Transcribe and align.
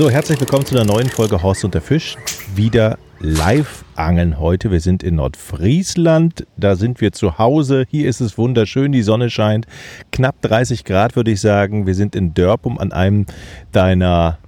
So, 0.00 0.08
herzlich 0.08 0.40
willkommen 0.40 0.64
zu 0.64 0.74
einer 0.74 0.90
neuen 0.90 1.10
Folge 1.10 1.42
Horst 1.42 1.62
und 1.62 1.74
der 1.74 1.82
Fisch. 1.82 2.16
Wieder 2.54 2.96
live 3.18 3.84
angeln 3.96 4.40
heute. 4.40 4.70
Wir 4.70 4.80
sind 4.80 5.02
in 5.02 5.16
Nordfriesland. 5.16 6.46
Da 6.56 6.74
sind 6.74 7.02
wir 7.02 7.12
zu 7.12 7.36
Hause. 7.36 7.84
Hier 7.90 8.08
ist 8.08 8.22
es 8.22 8.38
wunderschön. 8.38 8.92
Die 8.92 9.02
Sonne 9.02 9.28
scheint. 9.28 9.66
Knapp 10.10 10.40
30 10.40 10.84
Grad, 10.86 11.16
würde 11.16 11.32
ich 11.32 11.42
sagen. 11.42 11.86
Wir 11.86 11.94
sind 11.94 12.16
in 12.16 12.32
Dörpum 12.32 12.78
an 12.78 12.92
einem 12.92 13.26
deiner 13.72 14.38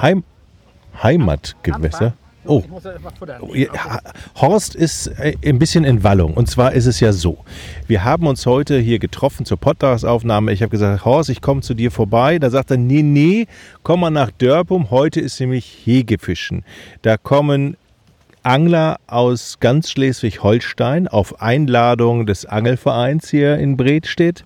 Heim 0.00 0.22
Heimatgewässer. 1.02 2.14
Oh. 2.46 2.62
Horst 4.36 4.74
ist 4.74 5.06
äh, 5.18 5.34
ein 5.44 5.58
bisschen 5.58 5.84
in 5.84 6.02
Wallung. 6.02 6.34
Und 6.34 6.48
zwar 6.48 6.72
ist 6.72 6.86
es 6.86 7.00
ja 7.00 7.12
so. 7.12 7.38
Wir 7.86 8.04
haben 8.04 8.26
uns 8.26 8.44
heute 8.46 8.78
hier 8.78 8.98
getroffen 8.98 9.46
zur 9.46 9.58
Podcastaufnahme. 9.58 10.52
Ich 10.52 10.62
habe 10.62 10.70
gesagt, 10.70 11.04
Horst, 11.04 11.30
ich 11.30 11.40
komme 11.40 11.62
zu 11.62 11.74
dir 11.74 11.90
vorbei. 11.90 12.38
Da 12.38 12.50
sagt 12.50 12.70
er, 12.70 12.76
nee, 12.76 13.02
nee, 13.02 13.46
komm 13.82 14.00
mal 14.00 14.10
nach 14.10 14.30
Dörpum. 14.30 14.90
Heute 14.90 15.20
ist 15.20 15.40
nämlich 15.40 15.82
Hegefischen. 15.84 16.64
Da 17.02 17.16
kommen 17.16 17.76
Angler 18.42 18.98
aus 19.06 19.58
ganz 19.58 19.90
Schleswig-Holstein 19.90 21.08
auf 21.08 21.40
Einladung 21.40 22.26
des 22.26 22.44
Angelvereins 22.44 23.30
hier 23.30 23.56
in 23.56 23.78
Bredstedt. 23.78 24.44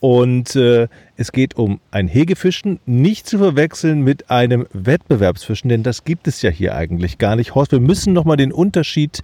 Und 0.00 0.54
äh, 0.54 0.88
es 1.16 1.32
geht 1.32 1.56
um 1.56 1.80
ein 1.90 2.06
Hegefischen, 2.06 2.78
nicht 2.86 3.26
zu 3.26 3.38
verwechseln 3.38 4.02
mit 4.02 4.30
einem 4.30 4.66
Wettbewerbsfischen, 4.72 5.68
denn 5.68 5.82
das 5.82 6.04
gibt 6.04 6.28
es 6.28 6.42
ja 6.42 6.50
hier 6.50 6.76
eigentlich 6.76 7.18
gar 7.18 7.34
nicht. 7.36 7.54
Horst, 7.54 7.72
wir 7.72 7.80
müssen 7.80 8.12
nochmal 8.12 8.36
den 8.36 8.52
Unterschied 8.52 9.22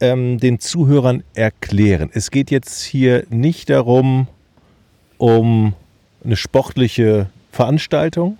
ähm, 0.00 0.38
den 0.38 0.58
Zuhörern 0.58 1.22
erklären. 1.34 2.10
Es 2.12 2.30
geht 2.30 2.50
jetzt 2.50 2.82
hier 2.82 3.24
nicht 3.30 3.70
darum, 3.70 4.26
um 5.18 5.74
eine 6.24 6.36
sportliche 6.36 7.28
Veranstaltung, 7.52 8.38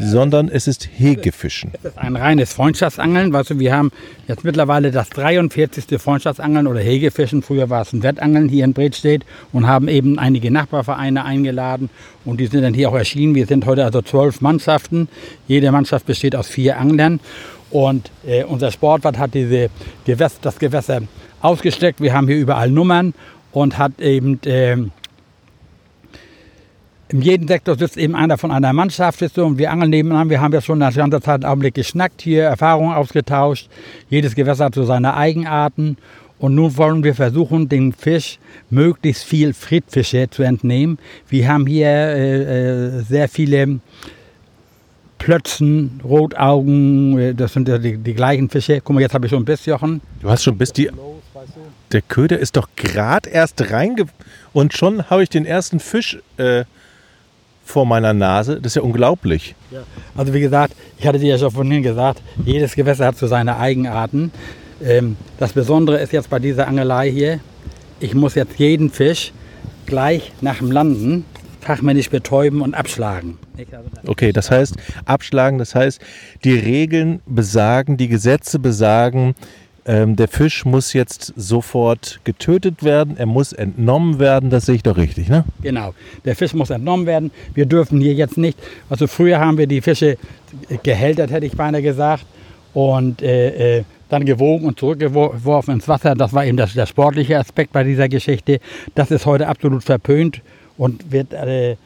sondern 0.00 0.48
es 0.48 0.66
ist 0.66 0.88
Hegefischen. 0.96 1.70
Es 1.74 1.84
ist 1.84 1.98
ein 1.98 2.16
reines 2.16 2.52
Freundschaftsangeln. 2.52 3.32
Weißt 3.32 3.50
du, 3.50 3.58
wir 3.58 3.74
haben 3.74 3.90
jetzt 4.28 4.44
mittlerweile 4.44 4.90
das 4.90 5.10
43. 5.10 6.00
Freundschaftsangeln 6.00 6.66
oder 6.66 6.80
Hegefischen. 6.80 7.42
Früher 7.42 7.70
war 7.70 7.82
es 7.82 7.92
ein 7.92 8.02
Wettangeln 8.02 8.48
hier 8.48 8.64
in 8.64 8.72
Bredstedt 8.72 9.24
und 9.52 9.66
haben 9.66 9.88
eben 9.88 10.18
einige 10.18 10.50
Nachbarvereine 10.50 11.24
eingeladen 11.24 11.90
und 12.24 12.38
die 12.40 12.46
sind 12.46 12.62
dann 12.62 12.74
hier 12.74 12.90
auch 12.90 12.94
erschienen. 12.94 13.34
Wir 13.34 13.46
sind 13.46 13.66
heute 13.66 13.84
also 13.84 14.02
zwölf 14.02 14.40
Mannschaften. 14.40 15.08
Jede 15.46 15.70
Mannschaft 15.70 16.06
besteht 16.06 16.34
aus 16.36 16.48
vier 16.48 16.78
Anglern 16.78 17.20
und 17.70 18.10
äh, 18.26 18.44
unser 18.44 18.70
Sportwart 18.70 19.18
hat 19.18 19.34
diese 19.34 19.68
Gewässer, 20.04 20.38
das 20.42 20.58
Gewässer 20.58 21.02
ausgesteckt. 21.40 22.00
Wir 22.00 22.14
haben 22.14 22.28
hier 22.28 22.38
überall 22.38 22.70
Nummern 22.70 23.14
und 23.52 23.78
hat 23.78 24.00
eben 24.00 24.40
äh, 24.44 24.76
in 27.14 27.22
jedem 27.22 27.46
Sektor 27.46 27.78
sitzt 27.78 27.96
eben 27.96 28.16
einer 28.16 28.38
von 28.38 28.50
einer 28.50 28.72
Mannschaft 28.72 29.22
und 29.38 29.56
wir 29.56 29.70
angeln 29.70 29.90
nebenan. 29.90 30.30
Wir 30.30 30.40
haben 30.40 30.52
ja 30.52 30.60
schon 30.60 30.80
nach 30.80 30.92
ganzer 30.92 31.20
Zeit 31.20 31.44
einen 31.44 31.44
Augenblick 31.44 31.74
geschnackt, 31.74 32.20
hier 32.20 32.42
Erfahrungen 32.42 32.92
ausgetauscht. 32.92 33.68
Jedes 34.10 34.34
Gewässer 34.34 34.64
hat 34.64 34.74
so 34.74 34.82
seine 34.82 35.14
Eigenarten. 35.14 35.96
Und 36.40 36.56
nun 36.56 36.76
wollen 36.76 37.04
wir 37.04 37.14
versuchen, 37.14 37.68
dem 37.68 37.92
Fisch 37.92 38.40
möglichst 38.68 39.22
viel 39.22 39.54
Friedfische 39.54 40.28
zu 40.28 40.42
entnehmen. 40.42 40.98
Wir 41.28 41.46
haben 41.46 41.68
hier 41.68 41.86
äh, 41.86 42.98
äh 42.98 43.02
sehr 43.02 43.28
viele 43.28 43.78
Plötzen, 45.18 46.00
Rotaugen, 46.02 47.16
äh, 47.16 47.32
das 47.32 47.52
sind 47.52 47.68
ja 47.68 47.78
die, 47.78 47.96
die, 47.96 48.14
gleichen 48.14 48.50
Fische. 48.50 48.80
Guck 48.80 48.92
mal, 48.92 49.02
jetzt 49.02 49.14
habe 49.14 49.26
ich 49.26 49.30
schon 49.30 49.42
ein 49.42 49.44
Biss, 49.44 49.66
Jochen. 49.66 50.00
Du 50.20 50.28
hast 50.28 50.42
schon 50.42 50.58
Biss, 50.58 50.72
die... 50.72 50.90
Der 51.92 52.02
Köder 52.02 52.40
ist 52.40 52.56
doch 52.56 52.68
gerade 52.74 53.30
erst 53.30 53.70
reinge... 53.70 54.06
Und 54.52 54.72
schon 54.72 55.08
habe 55.10 55.22
ich 55.22 55.28
den 55.28 55.46
ersten 55.46 55.78
Fisch... 55.78 56.18
Äh 56.38 56.64
vor 57.64 57.86
meiner 57.86 58.12
Nase. 58.12 58.56
Das 58.60 58.72
ist 58.72 58.76
ja 58.76 58.82
unglaublich. 58.82 59.54
Also 60.16 60.32
wie 60.34 60.40
gesagt, 60.40 60.74
ich 60.98 61.06
hatte 61.06 61.18
dir 61.18 61.30
ja 61.30 61.38
schon 61.38 61.50
vorhin 61.50 61.82
gesagt, 61.82 62.22
jedes 62.44 62.74
Gewässer 62.74 63.06
hat 63.06 63.16
so 63.16 63.26
seine 63.26 63.58
Eigenarten. 63.58 64.30
Ähm, 64.82 65.16
das 65.38 65.52
Besondere 65.52 65.98
ist 65.98 66.12
jetzt 66.12 66.30
bei 66.30 66.38
dieser 66.38 66.68
Angelei 66.68 67.10
hier, 67.10 67.40
ich 68.00 68.14
muss 68.14 68.34
jetzt 68.34 68.58
jeden 68.58 68.90
Fisch 68.90 69.32
gleich 69.86 70.32
nach 70.40 70.58
dem 70.58 70.70
Landen 70.70 71.24
fachmännisch 71.60 72.10
betäuben 72.10 72.60
und 72.60 72.74
abschlagen. 72.74 73.38
Okay, 74.06 74.32
das 74.32 74.50
heißt, 74.50 74.74
abschlagen, 75.06 75.58
das 75.58 75.74
heißt, 75.74 76.00
die 76.44 76.54
Regeln 76.54 77.22
besagen, 77.26 77.96
die 77.96 78.08
Gesetze 78.08 78.58
besagen, 78.58 79.34
ähm, 79.86 80.16
der 80.16 80.28
Fisch 80.28 80.64
muss 80.64 80.92
jetzt 80.92 81.32
sofort 81.36 82.20
getötet 82.24 82.82
werden, 82.82 83.16
er 83.18 83.26
muss 83.26 83.52
entnommen 83.52 84.18
werden, 84.18 84.50
das 84.50 84.66
sehe 84.66 84.76
ich 84.76 84.82
doch 84.82 84.96
richtig, 84.96 85.28
ne? 85.28 85.44
Genau, 85.62 85.94
der 86.24 86.36
Fisch 86.36 86.54
muss 86.54 86.70
entnommen 86.70 87.06
werden. 87.06 87.30
Wir 87.54 87.66
dürfen 87.66 88.00
hier 88.00 88.14
jetzt 88.14 88.38
nicht, 88.38 88.58
also 88.88 89.06
früher 89.06 89.40
haben 89.40 89.58
wir 89.58 89.66
die 89.66 89.80
Fische 89.80 90.16
gehältert, 90.82 91.30
hätte 91.30 91.46
ich 91.46 91.56
beinahe 91.56 91.82
gesagt, 91.82 92.24
und 92.72 93.22
äh, 93.22 93.78
äh, 93.78 93.84
dann 94.08 94.24
gewogen 94.26 94.66
und 94.66 94.78
zurückgeworfen 94.78 95.74
ins 95.74 95.88
Wasser. 95.88 96.14
Das 96.14 96.32
war 96.32 96.44
eben 96.44 96.56
das, 96.56 96.74
der 96.74 96.86
sportliche 96.86 97.38
Aspekt 97.38 97.72
bei 97.72 97.84
dieser 97.84 98.08
Geschichte. 98.08 98.60
Das 98.94 99.10
ist 99.10 99.26
heute 99.26 99.48
absolut 99.48 99.82
verpönt 99.82 100.42
und 100.76 101.10
wird, 101.10 101.32
äh, 101.32 101.76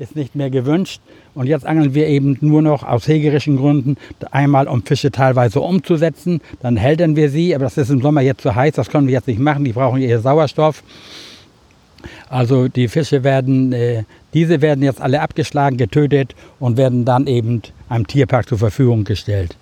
ist 0.00 0.16
nicht 0.16 0.34
mehr 0.34 0.50
gewünscht. 0.50 1.00
Und 1.34 1.46
jetzt 1.46 1.66
angeln 1.66 1.94
wir 1.94 2.06
eben 2.08 2.38
nur 2.40 2.62
noch 2.62 2.82
aus 2.82 3.06
hegerischen 3.06 3.56
Gründen, 3.56 3.96
einmal 4.30 4.66
um 4.66 4.82
Fische 4.82 5.10
teilweise 5.10 5.60
umzusetzen, 5.60 6.40
dann 6.60 6.76
hältern 6.76 7.16
wir 7.16 7.30
sie, 7.30 7.54
aber 7.54 7.64
das 7.64 7.76
ist 7.76 7.90
im 7.90 8.00
Sommer 8.00 8.22
jetzt 8.22 8.40
zu 8.40 8.54
heiß, 8.54 8.74
das 8.74 8.88
können 8.88 9.06
wir 9.06 9.14
jetzt 9.14 9.28
nicht 9.28 9.38
machen, 9.38 9.64
die 9.64 9.72
brauchen 9.72 10.00
ihr 10.00 10.20
Sauerstoff. 10.20 10.82
Also 12.30 12.68
die 12.68 12.88
Fische 12.88 13.24
werden, 13.24 13.72
äh, 13.72 14.04
diese 14.32 14.62
werden 14.62 14.82
jetzt 14.82 15.02
alle 15.02 15.20
abgeschlagen, 15.20 15.76
getötet 15.76 16.34
und 16.58 16.78
werden 16.78 17.04
dann 17.04 17.26
eben 17.26 17.60
einem 17.90 18.06
Tierpark 18.06 18.48
zur 18.48 18.58
Verfügung 18.58 19.04
gestellt. 19.04 19.56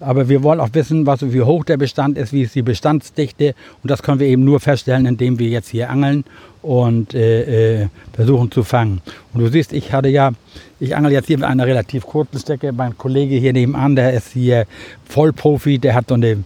Aber 0.00 0.28
wir 0.28 0.42
wollen 0.42 0.60
auch 0.60 0.70
wissen, 0.72 1.06
was, 1.06 1.20
wie 1.32 1.42
hoch 1.42 1.64
der 1.64 1.76
Bestand 1.76 2.16
ist, 2.16 2.32
wie 2.32 2.42
ist 2.42 2.54
die 2.54 2.62
Bestandsdichte. 2.62 3.54
Und 3.82 3.90
das 3.90 4.02
können 4.02 4.18
wir 4.18 4.26
eben 4.26 4.44
nur 4.44 4.58
feststellen, 4.60 5.06
indem 5.06 5.38
wir 5.38 5.48
jetzt 5.48 5.68
hier 5.68 5.90
angeln 5.90 6.24
und 6.62 7.14
äh, 7.14 7.82
äh, 7.82 7.88
versuchen 8.12 8.50
zu 8.50 8.64
fangen. 8.64 9.00
Und 9.32 9.40
du 9.40 9.48
siehst, 9.48 9.72
ich 9.72 9.92
hatte 9.92 10.08
ja, 10.08 10.32
ich 10.78 10.96
angel 10.96 11.12
jetzt 11.12 11.26
hier 11.26 11.38
mit 11.38 11.46
einer 11.46 11.66
relativ 11.66 12.06
kurzen 12.06 12.38
Strecke. 12.38 12.72
Mein 12.72 12.96
Kollege 12.96 13.36
hier 13.36 13.52
nebenan, 13.52 13.94
der 13.94 14.12
ist 14.14 14.32
hier 14.32 14.66
Vollprofi, 15.04 15.78
der 15.78 15.94
hat 15.94 16.08
so 16.08 16.14
eine 16.14 16.44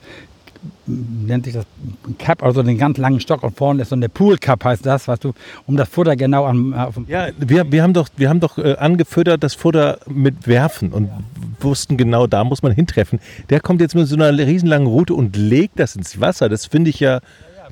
nennt 0.86 1.44
sich 1.44 1.54
das 1.54 1.66
Cup, 2.18 2.42
also 2.42 2.62
den 2.62 2.78
ganz 2.78 2.98
langen 2.98 3.20
Stock 3.20 3.42
und 3.42 3.56
vorne 3.56 3.82
ist 3.82 3.88
so 3.88 3.96
eine 3.96 4.08
Pool 4.08 4.38
Cup 4.38 4.64
heißt 4.64 4.84
das, 4.84 5.08
weißt 5.08 5.24
du, 5.24 5.32
um 5.66 5.76
das 5.76 5.88
Futter 5.88 6.16
genau 6.16 6.44
an. 6.44 6.74
ja, 7.08 7.28
wir, 7.38 7.70
wir 7.70 7.82
haben 7.82 7.92
doch, 7.92 8.08
wir 8.16 8.28
haben 8.28 8.40
doch 8.40 8.58
äh, 8.58 8.74
angefüttert 8.76 9.42
das 9.42 9.54
Futter 9.54 9.98
mit 10.06 10.46
Werfen 10.46 10.92
und 10.92 11.06
ja. 11.06 11.18
wussten 11.60 11.96
genau, 11.96 12.26
da 12.26 12.44
muss 12.44 12.62
man 12.62 12.72
hintreffen. 12.72 13.20
Der 13.50 13.60
kommt 13.60 13.80
jetzt 13.80 13.94
mit 13.94 14.06
so 14.06 14.16
einer 14.16 14.36
riesenlangen 14.36 14.86
Route 14.86 15.14
und 15.14 15.36
legt 15.36 15.78
das 15.78 15.96
ins 15.96 16.20
Wasser. 16.20 16.48
Das 16.48 16.66
finde 16.66 16.90
ich 16.90 17.00
ja. 17.00 17.20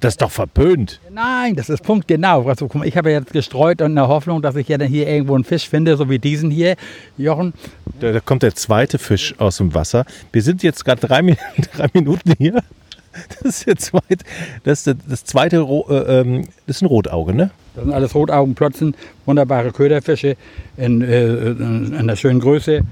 Das 0.00 0.14
ist 0.14 0.22
doch 0.22 0.32
verpönt. 0.32 0.98
Nein, 1.12 1.54
das 1.54 1.70
ist 1.70 1.84
punktgenau. 1.84 2.48
Also, 2.48 2.68
ich 2.82 2.96
habe 2.96 3.12
jetzt 3.12 3.32
gestreut 3.32 3.80
in 3.80 3.94
der 3.94 4.08
Hoffnung, 4.08 4.42
dass 4.42 4.56
ich 4.56 4.66
ja 4.66 4.76
dann 4.76 4.88
hier 4.88 5.06
irgendwo 5.06 5.36
einen 5.36 5.44
Fisch 5.44 5.68
finde, 5.68 5.96
so 5.96 6.10
wie 6.10 6.18
diesen 6.18 6.50
hier, 6.50 6.74
Jochen. 7.16 7.52
Da, 8.00 8.10
da 8.10 8.18
kommt 8.18 8.42
der 8.42 8.52
zweite 8.56 8.98
Fisch 8.98 9.32
aus 9.38 9.58
dem 9.58 9.74
Wasser. 9.74 10.04
Wir 10.32 10.42
sind 10.42 10.64
jetzt 10.64 10.84
gerade 10.84 11.06
drei, 11.06 11.20
drei 11.76 11.86
Minuten 11.92 12.32
hier. 12.36 12.64
Das 13.42 13.58
ist, 13.58 13.66
der 13.66 13.76
zweite, 13.76 14.24
das, 14.64 14.86
ist 14.86 14.96
das 15.08 15.24
zweite, 15.24 15.56
äh, 15.56 16.20
ähm, 16.20 16.44
das 16.66 16.76
ist 16.76 16.82
ein 16.82 16.86
Rotauge, 16.86 17.34
ne? 17.34 17.50
Das 17.74 17.84
sind 17.84 17.92
alles 17.92 18.14
Rotaugenplotzen, 18.14 18.94
wunderbare 19.26 19.72
Köderfische 19.72 20.36
in, 20.76 21.02
äh, 21.02 21.26
in 21.26 21.94
einer 21.94 22.16
schönen 22.16 22.40
Größe. 22.40 22.82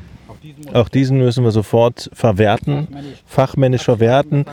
Auch 0.73 0.89
diesen, 0.89 1.19
müssen 1.19 1.45
wir 1.45 1.51
sofort 1.51 2.11
verwerten, 2.15 2.89
fachmännisch, 2.89 3.19
fachmännisch 3.27 3.83
verwerten, 3.83 4.47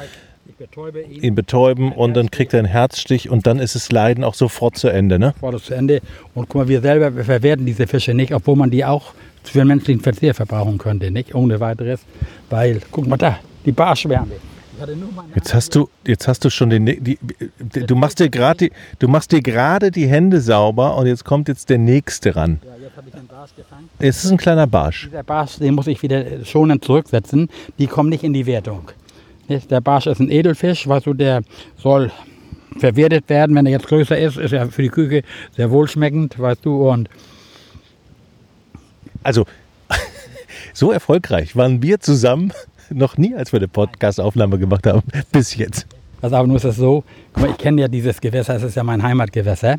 ihn, 1.11 1.23
ihn 1.23 1.35
betäuben 1.35 1.91
und 1.93 2.15
dann 2.15 2.29
kriegt 2.29 2.53
er 2.53 2.59
einen 2.59 2.67
Herzstich 2.67 3.29
und 3.29 3.47
dann 3.47 3.59
ist 3.59 3.75
das 3.75 3.91
Leiden 3.91 4.23
auch 4.23 4.33
sofort 4.33 4.77
zu 4.77 4.89
Ende, 4.89 5.17
ne? 5.17 5.33
Sofort 5.35 5.63
zu 5.63 5.73
Ende. 5.73 6.01
Und 6.33 6.49
guck 6.49 6.55
mal, 6.55 6.67
wir 6.67 6.81
selber 6.81 7.15
wir 7.15 7.23
verwerten 7.23 7.65
diese 7.65 7.87
Fische 7.87 8.13
nicht, 8.13 8.33
obwohl 8.33 8.57
man 8.57 8.69
die 8.69 8.83
auch 8.83 9.13
für 9.43 9.59
den 9.59 9.67
menschlichen 9.67 10.01
Verzehr 10.01 10.33
verbrauchen 10.33 10.77
könnte, 10.77 11.09
nicht? 11.09 11.33
Ohne 11.33 11.59
weiteres. 11.59 12.01
Weil, 12.49 12.81
guck 12.91 13.07
mal 13.07 13.17
da, 13.17 13.39
die 13.65 13.71
Barschwärme. 13.71 14.33
Jetzt 15.35 15.53
hast 15.53 15.75
du, 15.75 15.89
jetzt 16.05 16.27
hast 16.27 16.45
du 16.45 16.49
schon 16.49 16.69
den, 16.69 16.85
die, 16.85 16.99
die, 16.99 17.19
du 17.85 17.95
machst 17.95 18.19
dir 18.19 18.29
gerade, 18.29 18.69
du 18.99 19.07
machst 19.07 19.31
dir 19.31 19.41
gerade 19.41 19.91
die 19.91 20.07
Hände 20.07 20.39
sauber 20.39 20.95
und 20.97 21.07
jetzt 21.07 21.25
kommt 21.25 21.47
jetzt 21.47 21.69
der 21.69 21.77
nächste 21.77 22.35
ran. 22.35 22.59
Ja, 22.63 22.83
jetzt 22.83 22.97
habe 22.97 23.07
ich 23.07 23.15
den 23.15 23.27
Barsch 23.27 23.55
gefangen. 23.55 23.89
Es 23.99 24.23
ist 24.23 24.31
ein 24.31 24.37
kleiner 24.37 24.67
Barsch. 24.67 25.07
Dieser 25.09 25.23
Barsch, 25.23 25.57
den 25.57 25.73
muss 25.73 25.87
ich 25.87 26.01
wieder 26.03 26.45
schonend 26.45 26.85
zurücksetzen. 26.85 27.49
Die 27.79 27.87
kommen 27.87 28.09
nicht 28.09 28.23
in 28.23 28.33
die 28.33 28.45
Wertung. 28.45 28.91
Der 29.49 29.81
Barsch 29.81 30.07
ist 30.07 30.19
ein 30.19 30.29
Edelfisch, 30.29 30.87
weißt 30.87 31.05
du, 31.05 31.13
der 31.13 31.41
soll 31.77 32.11
verwertet 32.77 33.29
werden. 33.29 33.55
Wenn 33.55 33.65
er 33.65 33.71
jetzt 33.71 33.87
größer 33.87 34.17
ist, 34.17 34.37
ist 34.37 34.51
er 34.51 34.67
für 34.69 34.81
die 34.81 34.89
Küche 34.89 35.23
sehr 35.55 35.71
wohlschmeckend, 35.71 36.37
weißt 36.37 36.65
du. 36.65 36.89
Und 36.89 37.09
also 39.23 39.45
so 40.73 40.91
erfolgreich 40.91 41.55
waren 41.55 41.81
wir 41.81 41.99
zusammen 41.99 42.53
noch 42.91 43.17
nie, 43.17 43.35
als 43.35 43.51
wir 43.51 43.59
eine 43.59 43.67
Podcast-Aufnahme 43.67 44.57
gemacht 44.57 44.85
haben, 44.87 45.01
bis 45.31 45.55
jetzt. 45.55 45.87
Also 46.21 46.35
aber 46.35 46.47
nur 46.47 46.57
ist 46.57 46.63
es 46.63 46.77
so, 46.77 47.03
mal, 47.35 47.49
ich 47.51 47.57
kenne 47.57 47.81
ja 47.81 47.87
dieses 47.87 48.19
Gewässer, 48.19 48.55
es 48.55 48.63
ist 48.63 48.75
ja 48.75 48.83
mein 48.83 49.03
Heimatgewässer 49.03 49.77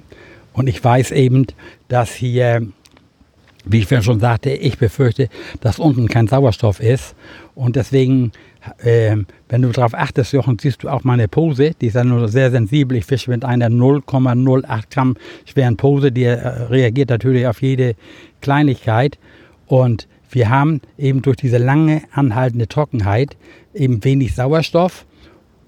und 0.52 0.68
ich 0.68 0.82
weiß 0.82 1.10
eben, 1.10 1.46
dass 1.88 2.12
hier 2.12 2.62
wie 3.68 3.78
ich 3.78 4.04
schon 4.04 4.20
sagte, 4.20 4.50
ich 4.50 4.78
befürchte, 4.78 5.28
dass 5.60 5.78
unten 5.78 6.08
kein 6.08 6.26
Sauerstoff 6.26 6.80
ist. 6.80 7.14
Und 7.54 7.76
deswegen, 7.76 8.32
äh, 8.78 9.16
wenn 9.48 9.62
du 9.62 9.68
darauf 9.68 9.94
achtest, 9.94 10.32
Jochen, 10.32 10.58
siehst 10.58 10.82
du 10.82 10.88
auch 10.88 11.04
meine 11.04 11.28
Pose. 11.28 11.72
Die 11.80 11.86
ist 11.86 11.94
ja 11.94 12.04
nur 12.04 12.28
sehr 12.28 12.50
sensibel. 12.50 12.96
Ich 12.96 13.04
fische 13.04 13.30
mit 13.30 13.44
einer 13.44 13.68
0,08 13.68 14.84
Gramm 14.90 15.16
schweren 15.44 15.76
Pose. 15.76 16.10
Die 16.12 16.24
äh, 16.24 16.34
reagiert 16.36 17.10
natürlich 17.10 17.46
auf 17.46 17.60
jede 17.60 17.94
Kleinigkeit. 18.40 19.18
Und 19.66 20.08
wir 20.30 20.50
haben 20.50 20.80
eben 20.96 21.22
durch 21.22 21.36
diese 21.36 21.58
lange 21.58 22.02
anhaltende 22.12 22.68
Trockenheit 22.68 23.36
eben 23.74 24.04
wenig 24.04 24.34
Sauerstoff 24.34 25.06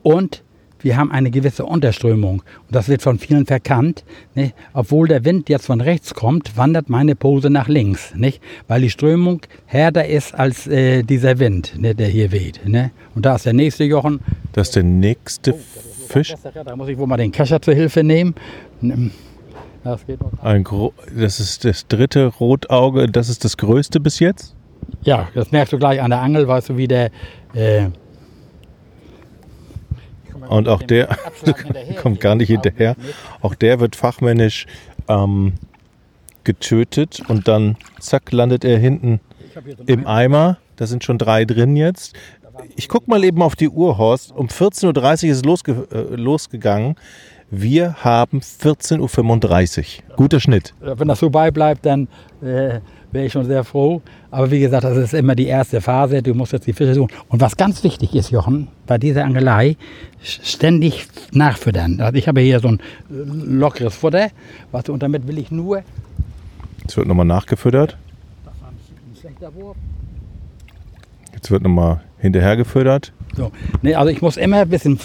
und 0.02 0.42
wir 0.82 0.96
haben 0.96 1.12
eine 1.12 1.30
gewisse 1.30 1.66
Unterströmung. 1.66 2.40
Und 2.40 2.74
das 2.74 2.88
wird 2.88 3.02
von 3.02 3.18
vielen 3.18 3.46
verkannt. 3.46 4.04
Nicht? 4.34 4.54
Obwohl 4.72 5.08
der 5.08 5.24
Wind 5.24 5.48
jetzt 5.48 5.66
von 5.66 5.80
rechts 5.80 6.14
kommt, 6.14 6.56
wandert 6.56 6.88
meine 6.88 7.14
Pose 7.14 7.50
nach 7.50 7.68
links. 7.68 8.14
Nicht? 8.14 8.42
Weil 8.66 8.80
die 8.80 8.90
Strömung 8.90 9.42
härter 9.66 10.06
ist 10.06 10.34
als 10.34 10.66
äh, 10.66 11.02
dieser 11.02 11.38
Wind, 11.38 11.74
ne, 11.78 11.94
der 11.94 12.08
hier 12.08 12.32
weht. 12.32 12.66
Ne? 12.66 12.92
Und 13.14 13.26
da 13.26 13.36
ist 13.36 13.46
der 13.46 13.52
nächste 13.52 13.84
Jochen. 13.84 14.20
Das 14.52 14.68
ist 14.68 14.76
der 14.76 14.84
nächste 14.84 15.54
oh, 15.54 15.58
Fisch. 16.08 16.34
Da 16.64 16.76
muss 16.76 16.88
ich 16.88 16.98
wohl 16.98 17.06
mal 17.06 17.18
den 17.18 17.32
Kescher 17.32 17.60
zur 17.60 17.74
Hilfe 17.74 18.02
nehmen. 18.02 18.34
Das, 19.82 20.00
Ein 20.42 20.64
das 21.16 21.40
ist 21.40 21.64
das 21.64 21.86
dritte 21.86 22.26
Rotauge. 22.26 23.06
Das 23.06 23.28
ist 23.28 23.44
das 23.44 23.56
größte 23.56 23.98
bis 23.98 24.18
jetzt? 24.18 24.54
Ja, 25.02 25.28
das 25.34 25.52
merkst 25.52 25.72
du 25.72 25.78
gleich 25.78 26.02
an 26.02 26.10
der 26.10 26.20
Angel, 26.20 26.46
weißt 26.46 26.70
du, 26.70 26.76
wie 26.76 26.88
der. 26.88 27.10
Äh, 27.54 27.88
und 30.48 30.68
auch 30.68 30.82
der 30.82 31.16
kommt 32.02 32.20
gar 32.20 32.34
nicht 32.34 32.48
hinterher. 32.48 32.96
Auch 33.40 33.54
der 33.54 33.80
wird 33.80 33.96
fachmännisch 33.96 34.66
ähm, 35.08 35.54
getötet 36.44 37.22
und 37.28 37.48
dann 37.48 37.76
zack 38.00 38.32
landet 38.32 38.64
er 38.64 38.78
hinten 38.78 39.20
im 39.86 40.06
Eimer. 40.06 40.58
Da 40.76 40.86
sind 40.86 41.04
schon 41.04 41.18
drei 41.18 41.44
drin 41.44 41.76
jetzt. 41.76 42.14
Ich 42.76 42.88
gucke 42.88 43.08
mal 43.08 43.22
eben 43.24 43.42
auf 43.42 43.56
die 43.56 43.68
Uhr, 43.68 43.96
Horst. 43.96 44.32
Um 44.32 44.48
14.30 44.48 44.88
Uhr 44.88 45.30
ist 45.30 45.36
es 45.38 45.44
losge 45.44 45.86
äh, 45.92 46.16
losgegangen. 46.16 46.96
Wir 47.50 47.96
haben 48.04 48.40
14.35 48.40 48.98
Uhr. 50.08 50.16
Guter 50.16 50.38
Schnitt. 50.38 50.72
Wenn 50.80 51.08
das 51.08 51.18
so 51.18 51.30
beibleibt, 51.30 51.84
dann 51.84 52.06
äh, 52.42 52.78
wäre 53.10 53.26
ich 53.26 53.32
schon 53.32 53.44
sehr 53.44 53.64
froh. 53.64 54.02
Aber 54.30 54.52
wie 54.52 54.60
gesagt, 54.60 54.84
das 54.84 54.96
ist 54.96 55.14
immer 55.14 55.34
die 55.34 55.46
erste 55.46 55.80
Phase. 55.80 56.22
Du 56.22 56.32
musst 56.34 56.52
jetzt 56.52 56.68
die 56.68 56.72
Fische 56.72 56.94
suchen. 56.94 57.10
Und 57.28 57.40
was 57.40 57.56
ganz 57.56 57.82
wichtig 57.82 58.14
ist, 58.14 58.30
Jochen, 58.30 58.68
bei 58.86 58.98
dieser 58.98 59.24
Angelei, 59.24 59.76
ständig 60.22 61.08
nachfüttern. 61.32 62.00
Also 62.00 62.16
ich 62.16 62.28
habe 62.28 62.40
hier 62.40 62.60
so 62.60 62.68
ein 62.68 62.80
lockeres 63.10 63.96
Futter. 63.96 64.28
Was, 64.70 64.88
und 64.88 65.02
damit 65.02 65.26
will 65.26 65.38
ich 65.38 65.50
nur. 65.50 65.82
Jetzt 66.82 66.96
wird 66.96 67.08
nochmal 67.08 67.26
nachgefüttert. 67.26 67.96
Das 68.44 68.54
war 68.60 68.68
ein 68.68 69.16
schlechter 69.20 69.52
Wurf. 69.54 69.76
Jetzt 71.34 71.50
wird 71.50 71.64
nochmal 71.64 72.00
hinterher 72.20 72.56
gefüttert. 72.56 73.12
So. 73.36 73.50
Nee, 73.82 73.94
also 73.94 74.10
ich 74.10 74.22
muss 74.22 74.36
immer 74.36 74.58
ein 74.58 74.68
bisschen, 74.68 74.98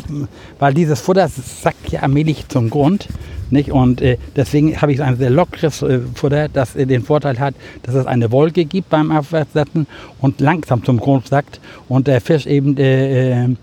weil 0.59 0.73
dieses 0.73 1.01
Futter 1.01 1.27
sackt 1.27 1.89
ja 1.89 2.01
allmählich 2.01 2.47
zum 2.47 2.69
Grund. 2.69 3.07
Nicht? 3.51 3.71
Und 3.71 4.01
äh, 4.01 4.17
deswegen 4.35 4.81
habe 4.81 4.91
ich 4.91 5.01
ein 5.01 5.17
sehr 5.17 5.29
lockeres 5.29 5.81
äh, 5.83 5.99
Futter, 6.15 6.49
das 6.49 6.75
äh, 6.75 6.85
den 6.85 7.03
Vorteil 7.03 7.39
hat, 7.39 7.53
dass 7.83 7.93
es 7.93 8.07
eine 8.07 8.31
Wolke 8.31 8.65
gibt 8.65 8.89
beim 8.89 9.11
Aufwärtssetzen 9.11 9.85
und 10.19 10.41
langsam 10.41 10.83
zum 10.83 10.99
Grund 10.99 11.27
sackt 11.27 11.59
und 11.87 12.07
der 12.07 12.21
Fisch 12.21 12.47
eben 12.47 12.75
äh, 12.77 13.43
äh, 13.43 13.55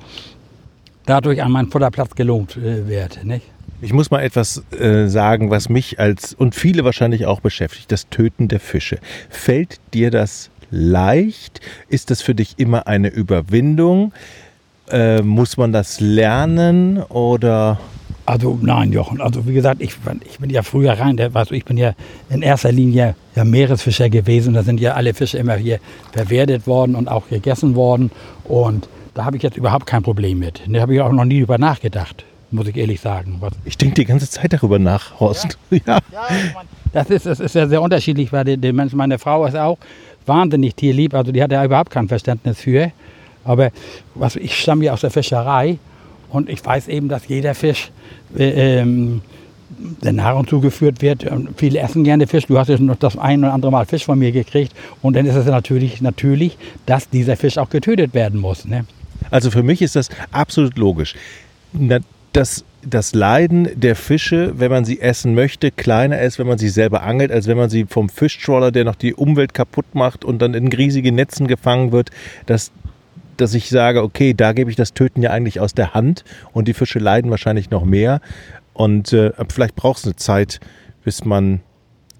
dadurch 1.05 1.43
an 1.43 1.51
meinen 1.51 1.69
Futterplatz 1.69 2.15
gelohnt 2.15 2.57
äh, 2.57 2.87
wird. 2.87 3.25
Nicht? 3.25 3.45
Ich 3.81 3.93
muss 3.93 4.13
mal 4.13 4.21
etwas 4.21 4.63
äh, 4.79 5.09
sagen, 5.09 5.51
was 5.51 5.69
mich 5.69 5.99
als 5.99 6.35
und 6.35 6.55
viele 6.55 6.85
wahrscheinlich 6.85 7.27
auch 7.27 7.41
beschäftigt, 7.41 7.91
das 7.91 8.09
Töten 8.09 8.47
der 8.47 8.61
Fische. 8.61 8.99
Fällt 9.29 9.81
dir 9.93 10.13
das 10.13 10.52
leicht? 10.73 11.61
Ist 11.89 12.11
das 12.11 12.23
für 12.23 12.35
dich 12.35 12.55
immer 12.57 12.89
eine 12.89 13.09
Überwindung? 13.09 14.13
Äh, 14.91 15.23
muss 15.23 15.57
man 15.57 15.73
das 15.73 16.01
lernen 16.01 17.01
oder? 17.05 17.79
Also 18.25 18.59
nein, 18.61 18.93
Jochen. 18.93 19.21
Also 19.21 19.47
wie 19.47 19.53
gesagt, 19.53 19.81
ich, 19.83 19.97
ich 20.29 20.39
bin 20.39 20.51
ja 20.51 20.63
früher 20.63 20.93
rein. 20.93 21.17
Der, 21.17 21.35
weißt 21.35 21.51
du, 21.51 21.55
ich 21.55 21.65
bin 21.65 21.77
ja 21.77 21.93
in 22.31 22.43
erster 22.43 22.73
Linie 22.73 23.15
ja 23.35 23.45
Meeresfischer 23.45 24.09
gewesen. 24.11 24.55
Da 24.55 24.63
sind 24.63 24.81
ja 24.81 24.93
alle 24.95 25.15
Fische 25.15 25.39
immer 25.39 25.55
hier 25.55 25.79
verwertet 26.13 26.67
worden 26.67 26.95
und 26.95 27.09
auch 27.09 27.29
gegessen 27.29 27.75
worden. 27.75 28.11
Und 28.45 28.89
da 29.15 29.25
habe 29.25 29.37
ich 29.37 29.43
jetzt 29.43 29.57
überhaupt 29.57 29.87
kein 29.87 30.03
Problem 30.03 30.39
mit. 30.39 30.63
Da 30.67 30.81
habe 30.81 30.95
ich 30.95 31.01
auch 31.01 31.13
noch 31.13 31.25
nie 31.25 31.41
drüber 31.41 31.59
nachgedacht, 31.59 32.25
muss 32.51 32.69
ich 32.69 32.77
ehrlich 32.77 33.01
sagen. 33.01 33.39
Was 33.41 33.53
ich 33.65 33.77
denke 33.77 33.97
die 33.97 34.05
ganze 34.05 34.31
Zeit 34.31 34.53
darüber 34.53 34.79
nach, 34.79 35.19
Horst. 35.19 35.59
Ja. 35.71 35.79
ja. 35.87 35.99
ja 36.13 36.29
das, 36.93 37.11
ist, 37.11 37.27
das 37.27 37.41
ist 37.41 37.55
ja 37.55 37.67
sehr 37.67 37.83
unterschiedlich, 37.83 38.33
weil 38.33 38.45
die, 38.45 38.57
die 38.57 38.73
Menschen, 38.73 38.97
meine 38.97 39.19
Frau 39.19 39.45
ist 39.47 39.57
auch 39.57 39.79
wahnsinnig 40.27 40.75
tierlieb. 40.75 41.15
Also 41.15 41.33
die 41.33 41.43
hat 41.43 41.53
ja 41.53 41.65
überhaupt 41.65 41.91
kein 41.91 42.09
Verständnis 42.09 42.61
für. 42.61 42.93
Aber 43.45 43.71
was, 44.15 44.37
ich 44.37 44.57
stamme 44.59 44.85
ja 44.85 44.93
aus 44.93 45.01
der 45.01 45.11
Fischerei 45.11 45.79
und 46.31 46.49
ich 46.49 46.65
weiß 46.65 46.89
eben, 46.89 47.09
dass 47.09 47.29
jeder 47.29 47.55
Fisch 47.55 47.91
äh, 48.37 48.81
ähm, 48.81 49.23
der 50.03 50.13
Nahrung 50.13 50.47
zugeführt 50.47 51.03
wird. 51.03 51.27
Viele 51.57 51.81
essen 51.81 52.05
gerne 52.05 52.27
Fisch. 52.27 52.47
Du 52.47 52.59
hast 52.59 52.69
ja 52.69 52.79
noch 52.79 52.97
das 52.97 53.19
ein 53.19 53.43
oder 53.43 53.53
andere 53.53 53.73
Mal 53.73 53.87
Fisch 53.87 54.05
von 54.05 54.19
mir 54.19 54.33
gekriegt. 54.33 54.73
Und 55.01 55.17
dann 55.17 55.27
ist 55.27 55.35
es 55.35 55.47
natürlich, 55.47 56.01
natürlich, 56.01 56.57
dass 56.87 57.09
dieser 57.09 57.37
Fisch 57.37 57.59
auch 57.59 57.69
getötet 57.71 58.15
werden 58.15 58.41
muss. 58.41 58.65
Ne? 58.65 58.85
Also 59.31 59.51
für 59.51 59.63
mich 59.63 59.83
ist 59.83 59.97
das 59.97 60.09
absolut 60.31 60.77
logisch. 60.79 61.15
Das, 62.33 62.65
das 62.84 63.14
Leiden 63.14 63.69
der 63.75 63.96
Fische, 63.96 64.58
wenn 64.58 64.70
man 64.70 64.84
sie 64.84 65.00
essen 65.00 65.34
möchte, 65.34 65.70
kleiner 65.70 66.20
ist, 66.20 66.38
wenn 66.38 66.46
man 66.46 66.58
sie 66.58 66.69
selber 66.69 67.02
angelt, 67.02 67.31
als 67.31 67.46
wenn 67.46 67.56
man 67.56 67.70
sie 67.70 67.87
vom 67.87 68.08
Fischtrawler, 68.08 68.73
der 68.73 68.84
noch 68.84 68.96
die 68.96 69.14
Umwelt 69.14 69.55
kaputt 69.55 69.94
macht 69.94 70.25
und 70.25 70.40
dann 70.40 70.55
in 70.55 70.69
riesige 70.69 71.12
Netzen 71.12 71.46
gefangen 71.46 71.93
wird, 71.93 72.11
das, 72.46 72.73
dass 73.37 73.55
ich 73.55 73.69
sage, 73.69 74.02
okay, 74.02 74.34
da 74.34 74.52
gebe 74.52 74.70
ich 74.70 74.76
das 74.76 74.94
Töten 74.94 75.23
ja 75.23 75.31
eigentlich 75.31 75.61
aus 75.61 75.75
der 75.75 75.94
Hand 75.94 76.25
und 76.52 76.69
die 76.69 76.75
Fische 76.75 76.99
leiden 76.99 77.31
wahrscheinlich 77.31 77.70
noch 77.70 77.84
mehr. 77.84 78.20
Und 78.75 79.12
äh, 79.12 79.32
vielleicht 79.49 79.76
braucht 79.76 79.99
es 79.99 80.05
eine 80.05 80.17
Zeit, 80.17 80.61
bis 81.05 81.25
man 81.25 81.61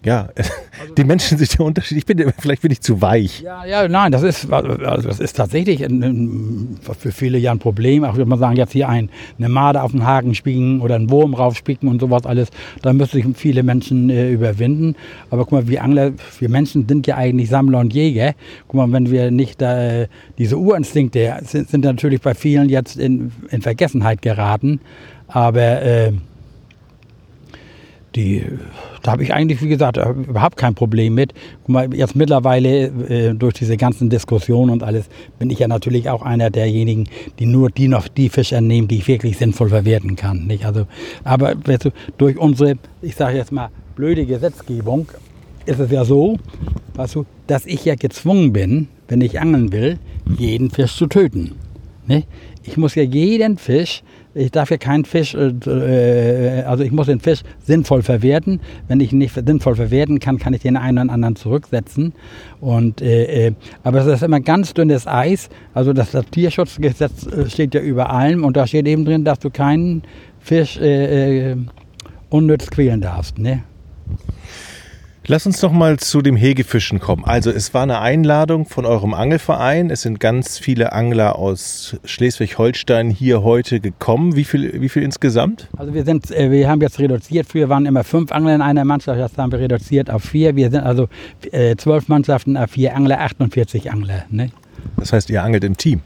ja, 0.05 0.29
also, 0.37 0.95
die 0.97 1.05
Menschen 1.05 1.39
sind 1.39 1.59
ja 1.59 1.65
unterschiedlich. 1.65 2.05
Ich 2.09 2.17
bin, 2.17 2.33
vielleicht 2.39 2.63
bin 2.63 2.73
ich 2.73 2.81
zu 2.81 3.01
weich. 3.01 3.43
Ja, 3.43 3.65
ja, 3.65 3.87
nein, 3.89 4.11
das 4.11 4.23
ist, 4.23 4.53
also 4.53 4.77
das 4.77 5.21
ist 5.21 5.37
tatsächlich 5.37 5.85
ein, 5.85 6.03
ein, 6.03 6.79
für 6.99 7.13
viele 7.13 7.39
ja 7.39 7.53
ein 7.53 7.61
Problem. 7.61 8.05
Auch 8.05 8.17
würde 8.17 8.29
man 8.29 8.39
sagen, 8.39 8.57
jetzt 8.57 8.73
hier 8.73 8.89
ein, 8.89 9.11
eine 9.39 9.49
Made 9.49 9.81
auf 9.81 9.93
den 9.93 10.05
Haken 10.05 10.35
spieken 10.35 10.81
oder 10.81 10.97
einen 10.97 11.11
Wurm 11.11 11.35
raufspicken 11.35 11.89
und 11.89 12.01
sowas 12.01 12.27
alles. 12.27 12.49
Da 12.83 12.93
müssen 12.93 13.13
sich 13.13 13.27
viele 13.37 13.63
Menschen 13.63 14.11
äh, 14.11 14.31
überwinden. 14.31 14.97
Aber 15.31 15.45
guck 15.45 15.53
mal, 15.53 15.69
wir 15.69 15.85
Angler, 15.85 16.13
wir 16.39 16.49
Menschen 16.49 16.89
sind 16.89 17.07
ja 17.07 17.17
eigentlich 17.17 17.49
Sammler 17.49 17.79
und 17.79 17.95
Jäger. 17.95 18.35
Guck 18.67 18.75
mal, 18.75 18.93
wenn 18.93 19.11
wir 19.11 19.31
nicht 19.31 19.63
äh, 19.63 20.09
diese 20.39 20.57
Urinstinkte 20.57 21.39
sind, 21.45 21.71
sind 21.71 21.85
natürlich 21.85 22.21
bei 22.21 22.35
vielen 22.35 22.69
jetzt 22.69 22.97
in, 22.97 23.31
in 23.51 23.63
Vergessenheit 23.63 24.21
geraten. 24.21 24.81
Aber 25.29 25.83
äh, 25.83 26.13
die, 28.15 28.45
da 29.03 29.13
habe 29.13 29.23
ich 29.23 29.33
eigentlich, 29.33 29.63
wie 29.63 29.69
gesagt, 29.69 29.97
überhaupt 29.97 30.57
kein 30.57 30.75
Problem 30.75 31.15
mit. 31.15 31.33
Guck 31.63 31.69
mal, 31.69 31.95
jetzt 31.95 32.15
mittlerweile 32.15 32.87
äh, 32.87 33.35
durch 33.35 33.55
diese 33.55 33.77
ganzen 33.77 34.11
Diskussionen 34.11 34.71
und 34.71 34.83
alles 34.83 35.07
bin 35.39 35.51
ich 35.51 35.59
ja 35.59 35.69
natürlich 35.69 36.09
auch 36.09 36.23
einer 36.23 36.51
derjenigen, 36.51 37.09
die 37.39 37.47
nur 37.47 37.71
die 37.71 37.89
noch 37.89 38.09
die 38.09 38.29
Fische 38.29 38.61
nehmen, 38.61 38.89
die 38.89 38.99
ich 38.99 39.09
wirklich 39.09 39.39
sinnvoll 39.39 39.71
verwerten 39.71 40.17
kann. 40.17 40.47
Nicht? 40.47 40.65
Also, 40.65 40.87
aber 41.25 41.55
weißt 41.65 41.87
du, 41.87 41.91
durch 42.19 42.39
unsere, 42.39 42.75
ich 43.01 43.15
sage 43.17 43.37
jetzt 43.37 43.53
mal, 43.53 43.71
blöde 43.95 44.27
Gesetzgebung 44.27 45.09
ist 45.67 45.79
es 45.79 45.91
ja 45.91 46.05
so, 46.05 46.39
weißt 46.95 47.15
du, 47.15 47.27
dass 47.47 47.67
ich 47.67 47.85
ja 47.85 47.95
gezwungen 47.95 48.53
bin, 48.53 48.89
wenn 49.09 49.21
ich 49.21 49.41
angeln 49.41 49.73
will, 49.73 49.99
jeden 50.39 50.71
Fisch 50.71 50.97
zu 50.97 51.07
töten. 51.07 51.53
Ne? 52.07 52.25
Ich 52.63 52.77
muss 52.77 52.95
ja 52.95 53.03
jeden 53.03 53.59
Fisch 53.59 54.03
ich 54.35 54.51
darf 54.51 54.71
ja 54.71 54.77
keinen 54.77 55.05
Fisch, 55.05 55.35
äh, 55.35 55.49
äh, 55.49 56.63
also 56.63 56.85
ich 56.85 56.93
muss 56.93 57.07
den 57.07 57.21
Fisch 57.21 57.43
sinnvoll 57.63 58.03
verwerten. 58.03 58.61
Wenn 58.89 59.01
ich 59.01 59.13
ihn 59.13 59.19
nicht 59.19 59.35
sinnvoll 59.35 59.77
verwerten 59.77 60.21
kann, 60.21 60.39
kann 60.39 60.55
ich 60.55 60.63
den 60.63 60.77
einen 60.77 60.99
oder 60.99 61.13
anderen 61.13 61.37
zurücksetzen. 61.37 62.15
Und, 62.61 63.03
äh, 63.03 63.49
äh, 63.49 63.53
aber 63.83 64.01
es 64.01 64.07
ist 64.07 64.23
immer 64.23 64.41
ganz 64.41 64.75
dünnes 64.75 65.07
Eis. 65.07 65.49
Also 65.75 65.93
das, 65.93 66.13
das 66.13 66.27
Tierschutzgesetz 66.27 67.27
äh, 67.27 67.49
steht 67.49 67.75
ja 67.75 67.81
über 67.81 68.11
allem 68.11 68.45
und 68.45 68.57
da 68.57 68.67
steht 68.67 68.87
eben 68.87 69.05
drin, 69.05 69.25
dass 69.25 69.39
du 69.39 69.51
keinen 69.51 70.03
Fisch 70.41 70.79
äh, 70.79 71.57
unnütz 72.31 72.71
quälen 72.71 73.01
darfst. 73.01 73.39
Ne? 73.39 73.63
Lass 75.29 75.47
uns 75.47 75.61
doch 75.61 75.71
mal 75.71 76.01
zu 76.01 76.21
dem 76.21 76.35
Hegefischen 76.35 76.99
kommen. 76.99 77.25
Also 77.25 77.53
es 77.53 77.73
war 77.73 77.85
eine 77.85 78.01
Einladung 78.01 78.67
von 78.67 78.85
eurem 78.85 79.15
Angelverein. 79.15 79.89
Es 79.89 80.03
sind 80.03 80.19
ganz 80.19 80.59
viele 80.59 80.93
Angler 80.93 81.39
aus 81.39 81.97
Schleswig-Holstein 82.05 83.09
hier 83.09 83.45
heute 83.45 83.79
gekommen. 83.79 84.35
Wie 84.35 84.43
viel, 84.43 84.81
wie 84.81 84.89
viel 84.89 85.05
insgesamt? 85.05 85.69
Also 85.77 85.95
wir 85.95 86.05
sind, 86.05 86.33
äh, 86.33 86.51
wir 86.51 86.69
haben 86.69 86.81
jetzt 86.81 86.99
reduziert. 86.99 87.47
Früher 87.47 87.69
waren 87.69 87.87
immer 87.87 88.03
fünf 88.03 88.33
Angler 88.33 88.57
in 88.57 88.63
einer 88.63 88.85
Mannschaft. 88.85 89.17
Jetzt 89.17 89.39
haben 89.39 89.53
wir 89.53 89.61
reduziert 89.61 90.11
auf 90.11 90.25
vier. 90.25 90.57
Wir 90.57 90.73
sind 90.73 90.83
also 90.83 91.09
äh, 91.53 91.77
zwölf 91.77 92.09
Mannschaften 92.09 92.57
auf 92.57 92.73
vier 92.73 92.97
Angler, 92.97 93.21
48 93.21 93.93
Angler. 93.93 94.25
Ne? 94.29 94.51
Das 94.97 95.13
heißt, 95.13 95.31
ihr 95.31 95.45
angelt 95.45 95.63
im 95.63 95.77
Team? 95.77 96.01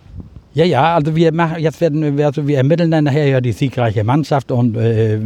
Ja, 0.52 0.66
ja, 0.66 0.94
also 0.94 1.16
wir 1.16 1.32
machen, 1.32 1.58
jetzt 1.58 1.80
werden 1.80 2.18
wir, 2.18 2.26
also 2.26 2.46
wir 2.46 2.58
ermitteln 2.58 2.90
dann 2.90 3.04
nachher 3.04 3.26
ja 3.26 3.40
die 3.40 3.52
siegreiche 3.52 4.04
Mannschaft 4.04 4.52
und 4.52 4.76
äh, 4.76 5.18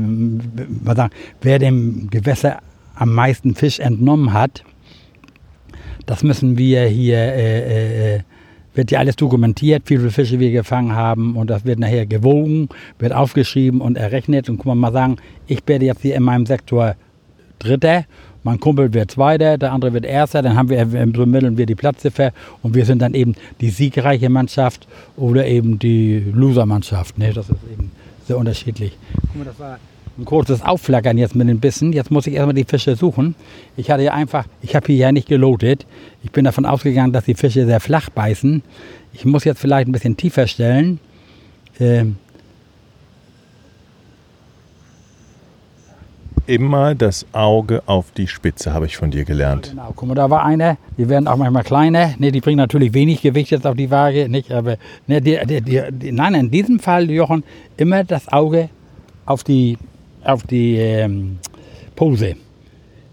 sagen, 0.84 1.10
wer 1.40 1.58
dem 1.58 2.08
Gewässer 2.10 2.58
am 3.00 3.14
meisten 3.14 3.54
Fisch 3.54 3.80
entnommen 3.80 4.34
hat, 4.34 4.62
das 6.04 6.22
müssen 6.22 6.58
wir 6.58 6.86
hier, 6.86 7.16
äh, 7.16 8.16
äh, 8.16 8.20
wird 8.74 8.90
ja 8.90 8.98
alles 8.98 9.16
dokumentiert, 9.16 9.84
wie 9.86 9.96
viele 9.96 10.10
Fische 10.10 10.38
wir 10.38 10.50
gefangen 10.50 10.94
haben 10.94 11.34
und 11.34 11.48
das 11.48 11.64
wird 11.64 11.78
nachher 11.78 12.04
gewogen, 12.04 12.68
wird 12.98 13.14
aufgeschrieben 13.14 13.80
und 13.80 13.96
errechnet 13.96 14.50
und 14.50 14.58
kann 14.58 14.68
man 14.68 14.78
mal 14.78 14.92
sagen, 14.92 15.16
ich 15.46 15.60
werde 15.66 15.86
jetzt 15.86 16.02
hier 16.02 16.14
in 16.14 16.22
meinem 16.22 16.44
Sektor 16.44 16.94
Dritter, 17.58 18.04
mein 18.42 18.60
Kumpel 18.60 18.92
wird 18.92 19.10
Zweiter, 19.10 19.56
der 19.56 19.72
andere 19.72 19.94
wird 19.94 20.04
Erster, 20.04 20.42
dann 20.42 20.56
haben 20.56 20.68
wir, 20.68 20.86
so 21.14 21.26
mitteln 21.26 21.56
wir 21.56 21.66
die 21.66 21.74
Platzziffer 21.74 22.32
und 22.62 22.74
wir 22.74 22.84
sind 22.84 23.00
dann 23.00 23.14
eben 23.14 23.34
die 23.62 23.70
siegreiche 23.70 24.28
Mannschaft 24.28 24.86
oder 25.16 25.46
eben 25.46 25.78
die 25.78 26.18
Loser-Mannschaft. 26.34 27.18
Ne? 27.18 27.32
Das 27.32 27.48
ist 27.48 27.56
eben 27.72 27.90
sehr 28.26 28.36
unterschiedlich. 28.36 28.96
Guck 29.28 29.36
mal, 29.38 29.44
das 29.44 29.58
war 29.58 29.78
ein 30.18 30.24
kurzes 30.24 30.62
Aufflackern 30.62 31.18
jetzt 31.18 31.34
mit 31.34 31.48
den 31.48 31.60
Bissen. 31.60 31.92
Jetzt 31.92 32.10
muss 32.10 32.26
ich 32.26 32.34
erstmal 32.34 32.54
die 32.54 32.64
Fische 32.64 32.96
suchen. 32.96 33.34
Ich 33.76 33.90
hatte 33.90 34.02
ja 34.02 34.12
einfach, 34.12 34.46
ich 34.62 34.74
habe 34.76 34.86
hier 34.86 34.96
ja 34.96 35.12
nicht 35.12 35.28
gelotet. 35.28 35.86
Ich 36.22 36.30
bin 36.30 36.44
davon 36.44 36.66
ausgegangen, 36.66 37.12
dass 37.12 37.24
die 37.24 37.34
Fische 37.34 37.66
sehr 37.66 37.80
flach 37.80 38.10
beißen. 38.10 38.62
Ich 39.12 39.24
muss 39.24 39.44
jetzt 39.44 39.60
vielleicht 39.60 39.88
ein 39.88 39.92
bisschen 39.92 40.16
tiefer 40.16 40.46
stellen. 40.46 41.00
Ähm, 41.78 42.16
immer 46.50 46.96
das 46.96 47.26
Auge 47.32 47.82
auf 47.86 48.10
die 48.10 48.26
Spitze, 48.26 48.74
habe 48.74 48.86
ich 48.86 48.96
von 48.96 49.12
dir 49.12 49.24
gelernt. 49.24 49.68
Ja, 49.68 49.72
genau, 49.72 49.92
guck 49.94 50.08
mal, 50.08 50.14
da 50.16 50.30
war 50.30 50.44
einer, 50.44 50.78
die 50.98 51.08
werden 51.08 51.28
auch 51.28 51.36
manchmal 51.36 51.62
kleiner. 51.62 52.14
Ne, 52.18 52.32
die 52.32 52.40
bringen 52.40 52.56
natürlich 52.56 52.92
wenig 52.92 53.22
Gewicht 53.22 53.52
jetzt 53.52 53.66
auf 53.66 53.76
die 53.76 53.90
Waage, 53.90 54.28
nicht, 54.28 54.50
aber 54.50 54.76
ne, 55.06 55.20
die, 55.20 55.38
die, 55.46 55.60
die, 55.92 56.12
nein, 56.12 56.34
in 56.34 56.50
diesem 56.50 56.80
Fall, 56.80 57.08
Jochen, 57.08 57.44
immer 57.76 58.02
das 58.02 58.26
Auge 58.32 58.68
auf 59.26 59.44
die, 59.44 59.78
auf 60.24 60.42
die 60.44 60.76
ähm, 60.76 61.38
Pose. 61.96 62.36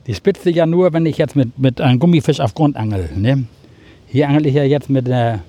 Die 0.05 0.13
Spitze 0.13 0.49
ja 0.49 0.65
nur, 0.65 0.93
wenn 0.93 1.05
ich 1.05 1.17
jetzt 1.17 1.35
mit, 1.35 1.57
mit 1.59 1.81
einem 1.81 1.99
Gummifisch 1.99 2.39
auf 2.39 2.53
Grund 2.53 2.77
angel. 2.77 3.09
Ne? 3.15 3.45
Hier 4.07 4.29
angel 4.29 4.45
ich 4.45 4.55
ja 4.55 4.63
jetzt 4.63 4.89
mit 4.89 5.07
der. 5.07 5.41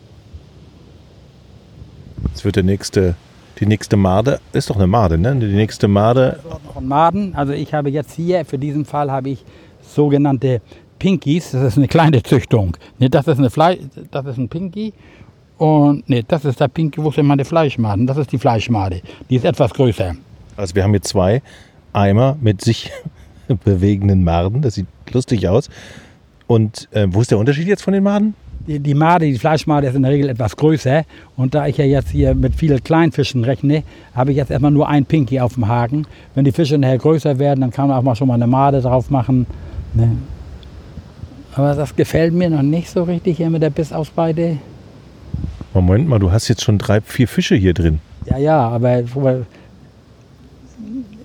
Das 2.32 2.44
wird 2.44 2.56
der 2.56 2.64
nächste 2.64 3.14
die 3.60 3.66
nächste 3.66 3.96
Made 3.96 4.38
ist 4.52 4.70
doch 4.70 4.76
eine 4.76 4.86
Made, 4.86 5.18
ne? 5.18 5.34
Die 5.34 5.46
nächste 5.46 5.88
Made. 5.88 6.38
Noch 6.48 6.80
Maden. 6.80 7.34
Also 7.34 7.52
ich 7.52 7.74
habe 7.74 7.90
jetzt 7.90 8.12
hier, 8.12 8.44
für 8.44 8.56
diesen 8.56 8.84
Fall 8.84 9.10
habe 9.10 9.30
ich 9.30 9.44
sogenannte 9.82 10.60
Pinkies. 10.98 11.50
Das 11.50 11.62
ist 11.62 11.76
eine 11.76 11.88
kleine 11.88 12.22
Züchtung. 12.22 12.76
Ne, 13.00 13.10
das 13.10 13.26
ist 13.26 13.38
eine 13.38 13.50
Fleisch, 13.50 13.78
das 14.10 14.26
ist 14.26 14.38
ein 14.38 14.48
Pinky. 14.48 14.92
Und 15.56 16.08
ne, 16.08 16.22
das 16.22 16.44
ist 16.44 16.60
der 16.60 16.68
Pinky, 16.68 17.02
wo 17.02 17.10
sind 17.10 17.26
meine 17.26 17.44
Fleischmaden? 17.44 18.06
Das 18.06 18.16
ist 18.16 18.30
die 18.30 18.38
Fleischmade. 18.38 19.02
Die 19.28 19.36
ist 19.36 19.44
etwas 19.44 19.74
größer. 19.74 20.14
Also 20.58 20.74
wir 20.74 20.82
haben 20.82 20.90
hier 20.90 21.02
zwei 21.02 21.42
Eimer 21.92 22.36
mit 22.40 22.60
sich 22.60 22.90
bewegenden 23.64 24.24
Maden. 24.24 24.60
Das 24.62 24.74
sieht 24.74 24.86
lustig 25.12 25.48
aus. 25.48 25.70
Und 26.46 26.88
äh, 26.92 27.06
wo 27.10 27.20
ist 27.20 27.30
der 27.30 27.38
Unterschied 27.38 27.68
jetzt 27.68 27.82
von 27.82 27.92
den 27.94 28.02
Maden? 28.02 28.34
die, 28.68 28.78
die 28.78 28.94
Made, 28.94 29.24
die 29.24 29.38
Fleischmade 29.38 29.86
ist 29.86 29.94
in 29.94 30.02
der 30.02 30.12
Regel 30.12 30.28
etwas 30.28 30.56
größer. 30.56 31.04
Und 31.36 31.54
da 31.54 31.66
ich 31.66 31.78
ja 31.78 31.84
jetzt 31.84 32.10
hier 32.10 32.34
mit 32.34 32.54
vielen 32.54 32.82
Kleinfischen 32.84 33.44
rechne, 33.44 33.82
habe 34.14 34.30
ich 34.30 34.36
jetzt 34.36 34.50
erstmal 34.50 34.70
nur 34.70 34.88
ein 34.88 35.06
Pinky 35.06 35.40
auf 35.40 35.54
dem 35.54 35.66
Haken. 35.66 36.06
Wenn 36.34 36.44
die 36.44 36.52
Fische 36.52 36.76
nachher 36.76 36.98
größer 36.98 37.38
werden, 37.38 37.62
dann 37.62 37.70
kann 37.70 37.88
man 37.88 37.96
auch 37.96 38.02
mal 38.02 38.14
schon 38.14 38.28
mal 38.28 38.34
eine 38.34 38.46
Made 38.46 38.80
drauf 38.82 39.10
machen. 39.10 39.46
Ne? 39.94 40.18
Aber 41.54 41.74
das 41.74 41.96
gefällt 41.96 42.34
mir 42.34 42.50
noch 42.50 42.62
nicht 42.62 42.90
so 42.90 43.02
richtig 43.04 43.38
hier 43.38 43.50
mit 43.50 43.62
der 43.62 43.70
Bissausbeute. 43.70 44.58
Moment 45.72 46.08
mal, 46.08 46.18
du 46.18 46.30
hast 46.30 46.48
jetzt 46.48 46.62
schon 46.62 46.78
drei, 46.78 47.00
vier 47.00 47.26
Fische 47.26 47.54
hier 47.54 47.72
drin. 47.72 48.00
Ja, 48.26 48.36
ja, 48.36 48.68
aber 48.68 49.02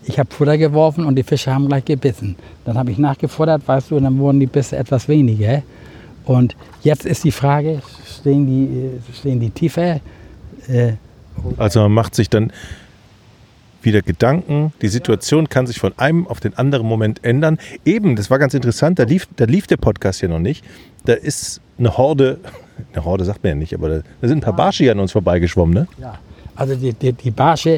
ich 0.06 0.20
habe 0.20 0.34
Futter 0.34 0.58
geworfen 0.58 1.06
und 1.06 1.16
die 1.16 1.24
Fische 1.24 1.54
haben 1.54 1.68
gleich 1.68 1.86
gebissen. 1.86 2.36
Dann 2.66 2.78
habe 2.78 2.92
ich 2.92 2.98
nachgefuttert, 2.98 3.68
weißt 3.68 3.92
du, 3.92 3.98
und 3.98 4.04
dann 4.04 4.18
wurden 4.18 4.40
die 4.40 4.48
Bisse 4.48 4.78
etwas 4.78 5.08
weniger. 5.08 5.64
Und 6.26 6.56
jetzt 6.84 7.06
ist 7.06 7.24
die 7.24 7.32
Frage, 7.32 7.82
stehen 8.06 8.46
die, 8.46 9.14
stehen 9.14 9.40
die 9.40 9.50
tiefer? 9.50 10.00
Äh, 10.68 10.94
also 11.58 11.82
man 11.82 11.92
macht 11.92 12.16
sich 12.16 12.30
dann 12.30 12.52
wieder 13.82 14.02
Gedanken, 14.02 14.72
die 14.82 14.88
Situation 14.88 15.50
kann 15.50 15.68
sich 15.68 15.78
von 15.78 15.92
einem 15.98 16.26
auf 16.28 16.40
den 16.40 16.58
anderen 16.58 16.88
Moment 16.88 17.24
ändern. 17.24 17.58
Eben, 17.84 18.16
das 18.16 18.30
war 18.30 18.40
ganz 18.40 18.54
interessant, 18.54 18.98
da 18.98 19.04
lief, 19.04 19.28
da 19.36 19.44
lief 19.46 19.68
der 19.68 19.78
Podcast 19.78 20.22
ja 20.22 20.30
noch 20.30 20.40
nicht. 20.40 20.64
Da 21.06 21.14
ist 21.14 21.60
eine 21.78 21.98
Horde, 21.98 22.40
eine 22.94 23.04
Horde 23.04 23.26
sagt 23.26 23.44
man 23.44 23.50
ja 23.52 23.56
nicht, 23.56 23.74
aber 23.74 23.90
da, 23.90 24.02
da 24.22 24.28
sind 24.28 24.38
ein 24.38 24.42
paar 24.42 24.56
Barsche 24.56 24.90
an 24.90 25.00
uns 25.00 25.12
vorbeigeschwommen, 25.12 25.74
ne? 25.74 25.88
Ja, 26.00 26.18
also 26.56 26.76
die, 26.76 26.94
die, 26.94 27.12
die 27.12 27.32
Barsche, 27.32 27.78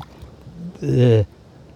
äh, 0.81 1.23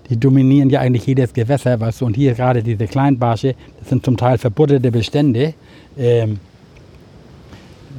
die 0.10 0.18
dominieren 0.18 0.70
ja 0.70 0.80
eigentlich 0.80 1.06
jedes 1.06 1.34
Gewässer, 1.34 1.80
weißt 1.80 2.02
du, 2.02 2.06
und 2.06 2.16
hier 2.16 2.34
gerade 2.34 2.64
diese 2.64 2.88
Kleinbarsche, 2.88 3.56
das 3.80 3.90
sind 3.90 4.04
zum 4.04 4.18
Teil 4.18 4.38
verbuddete 4.38 4.92
Bestände. 4.92 5.54
Ähm, 5.98 6.40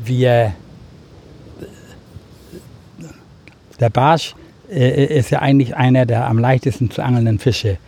wir, 0.04 0.52
der 3.78 3.90
Barsch 3.90 4.34
äh, 4.70 5.18
ist 5.18 5.30
ja 5.30 5.40
eigentlich 5.40 5.76
einer 5.76 6.06
der 6.06 6.26
am 6.26 6.38
leichtesten 6.38 6.90
zu 6.90 7.02
angelnden 7.02 7.38
Fische, 7.38 7.78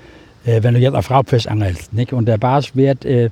äh, 0.44 0.62
wenn 0.62 0.74
du 0.74 0.80
jetzt 0.80 0.94
auf 0.94 1.10
Raubfisch 1.10 1.46
angelst. 1.46 1.92
Nicht? 1.92 2.12
Und 2.12 2.26
der 2.26 2.38
Barsch 2.38 2.76
wird 2.76 3.04
äh, 3.04 3.30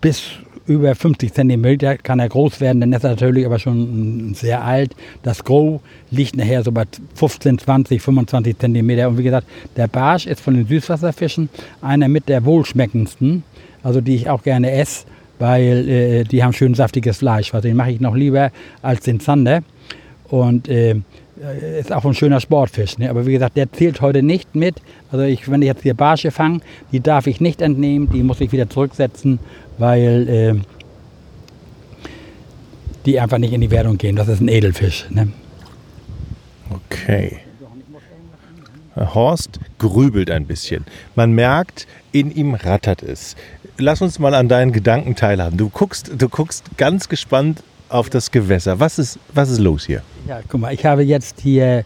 bis 0.00 0.22
über 0.66 0.94
50 0.94 1.32
cm 1.32 1.98
kann 2.02 2.18
er 2.18 2.28
groß 2.28 2.60
werden, 2.60 2.80
dann 2.80 2.92
ist 2.92 3.04
er 3.04 3.10
natürlich 3.10 3.46
aber 3.46 3.58
schon 3.58 4.34
sehr 4.34 4.64
alt. 4.64 4.94
Das 5.22 5.44
Gros 5.44 5.80
liegt 6.10 6.36
nachher 6.36 6.62
so 6.62 6.72
bei 6.72 6.84
15, 7.14 7.58
20, 7.58 8.02
25 8.02 8.58
cm. 8.58 8.90
Und 9.06 9.18
wie 9.18 9.22
gesagt, 9.22 9.46
der 9.76 9.86
Barsch 9.86 10.26
ist 10.26 10.40
von 10.40 10.54
den 10.54 10.66
Süßwasserfischen 10.66 11.48
einer 11.80 12.08
mit 12.08 12.28
der 12.28 12.44
wohlschmeckendsten, 12.44 13.44
also 13.82 14.00
die 14.00 14.16
ich 14.16 14.28
auch 14.28 14.42
gerne 14.42 14.72
esse 14.72 15.06
weil 15.38 15.88
äh, 15.88 16.24
die 16.24 16.42
haben 16.42 16.52
schön 16.52 16.74
saftiges 16.74 17.18
Fleisch. 17.18 17.52
Also 17.52 17.68
den 17.68 17.76
mache 17.76 17.90
ich 17.90 18.00
noch 18.00 18.14
lieber 18.14 18.50
als 18.82 19.00
den 19.00 19.20
Zander. 19.20 19.62
Und 20.28 20.68
äh, 20.68 20.96
ist 21.78 21.92
auch 21.92 22.04
ein 22.04 22.14
schöner 22.14 22.40
Sportfisch. 22.40 22.98
Ne? 22.98 23.10
Aber 23.10 23.26
wie 23.26 23.32
gesagt, 23.32 23.56
der 23.56 23.70
zählt 23.72 24.00
heute 24.00 24.22
nicht 24.22 24.54
mit. 24.54 24.76
Also 25.10 25.24
ich, 25.24 25.50
wenn 25.50 25.62
ich 25.62 25.66
jetzt 25.66 25.82
hier 25.82 25.94
Barsche 25.94 26.30
fange, 26.30 26.60
die 26.92 27.00
darf 27.00 27.26
ich 27.26 27.40
nicht 27.40 27.60
entnehmen, 27.60 28.08
die 28.10 28.22
muss 28.22 28.40
ich 28.40 28.52
wieder 28.52 28.68
zurücksetzen, 28.70 29.38
weil 29.78 30.28
äh, 30.28 30.54
die 33.04 33.20
einfach 33.20 33.38
nicht 33.38 33.52
in 33.52 33.60
die 33.60 33.70
Wertung 33.70 33.98
gehen. 33.98 34.16
Das 34.16 34.28
ist 34.28 34.40
ein 34.40 34.48
Edelfisch. 34.48 35.06
Ne? 35.10 35.28
Okay. 36.70 37.38
Horst 38.96 39.60
grübelt 39.78 40.30
ein 40.30 40.46
bisschen. 40.46 40.86
Man 41.14 41.32
merkt, 41.32 41.86
in 42.12 42.34
ihm 42.34 42.54
rattert 42.54 43.02
es 43.02 43.36
lass 43.78 44.02
uns 44.02 44.18
mal 44.18 44.34
an 44.34 44.48
deinen 44.48 44.72
Gedanken 44.72 45.14
teilhaben. 45.16 45.56
Du 45.56 45.68
guckst, 45.68 46.10
du 46.16 46.28
guckst 46.28 46.64
ganz 46.76 47.08
gespannt 47.08 47.62
auf 47.88 48.10
das 48.10 48.30
Gewässer. 48.30 48.78
Was 48.80 48.98
ist, 48.98 49.18
was 49.32 49.50
ist 49.50 49.58
los 49.58 49.86
hier? 49.86 50.02
Ja, 50.26 50.40
guck 50.48 50.60
mal, 50.60 50.72
ich 50.72 50.84
habe 50.84 51.02
jetzt 51.02 51.40
hier, 51.40 51.84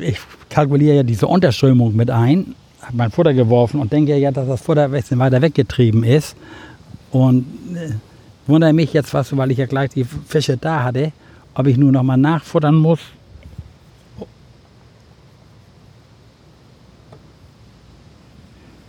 ich 0.00 0.18
kalkuliere 0.48 0.96
ja 0.96 1.02
diese 1.02 1.26
Unterströmung 1.26 1.94
mit 1.94 2.10
ein, 2.10 2.54
habe 2.82 2.96
mein 2.96 3.10
Futter 3.10 3.34
geworfen 3.34 3.80
und 3.80 3.92
denke 3.92 4.16
ja, 4.16 4.30
dass 4.30 4.48
das 4.48 4.60
Futter 4.60 4.84
ein 4.84 4.90
bisschen 4.90 5.18
weiter 5.18 5.40
weggetrieben 5.40 6.04
ist. 6.04 6.36
Und 7.10 7.46
äh, 7.74 7.90
wundere 8.46 8.72
mich 8.72 8.92
jetzt 8.92 9.10
fast, 9.10 9.36
weil 9.36 9.50
ich 9.50 9.58
ja 9.58 9.66
gleich 9.66 9.90
die 9.90 10.04
Fische 10.04 10.56
da 10.56 10.82
hatte, 10.82 11.12
ob 11.54 11.66
ich 11.66 11.76
nur 11.76 11.92
noch 11.92 12.02
mal 12.02 12.16
nachfuttern 12.16 12.74
muss. 12.74 13.00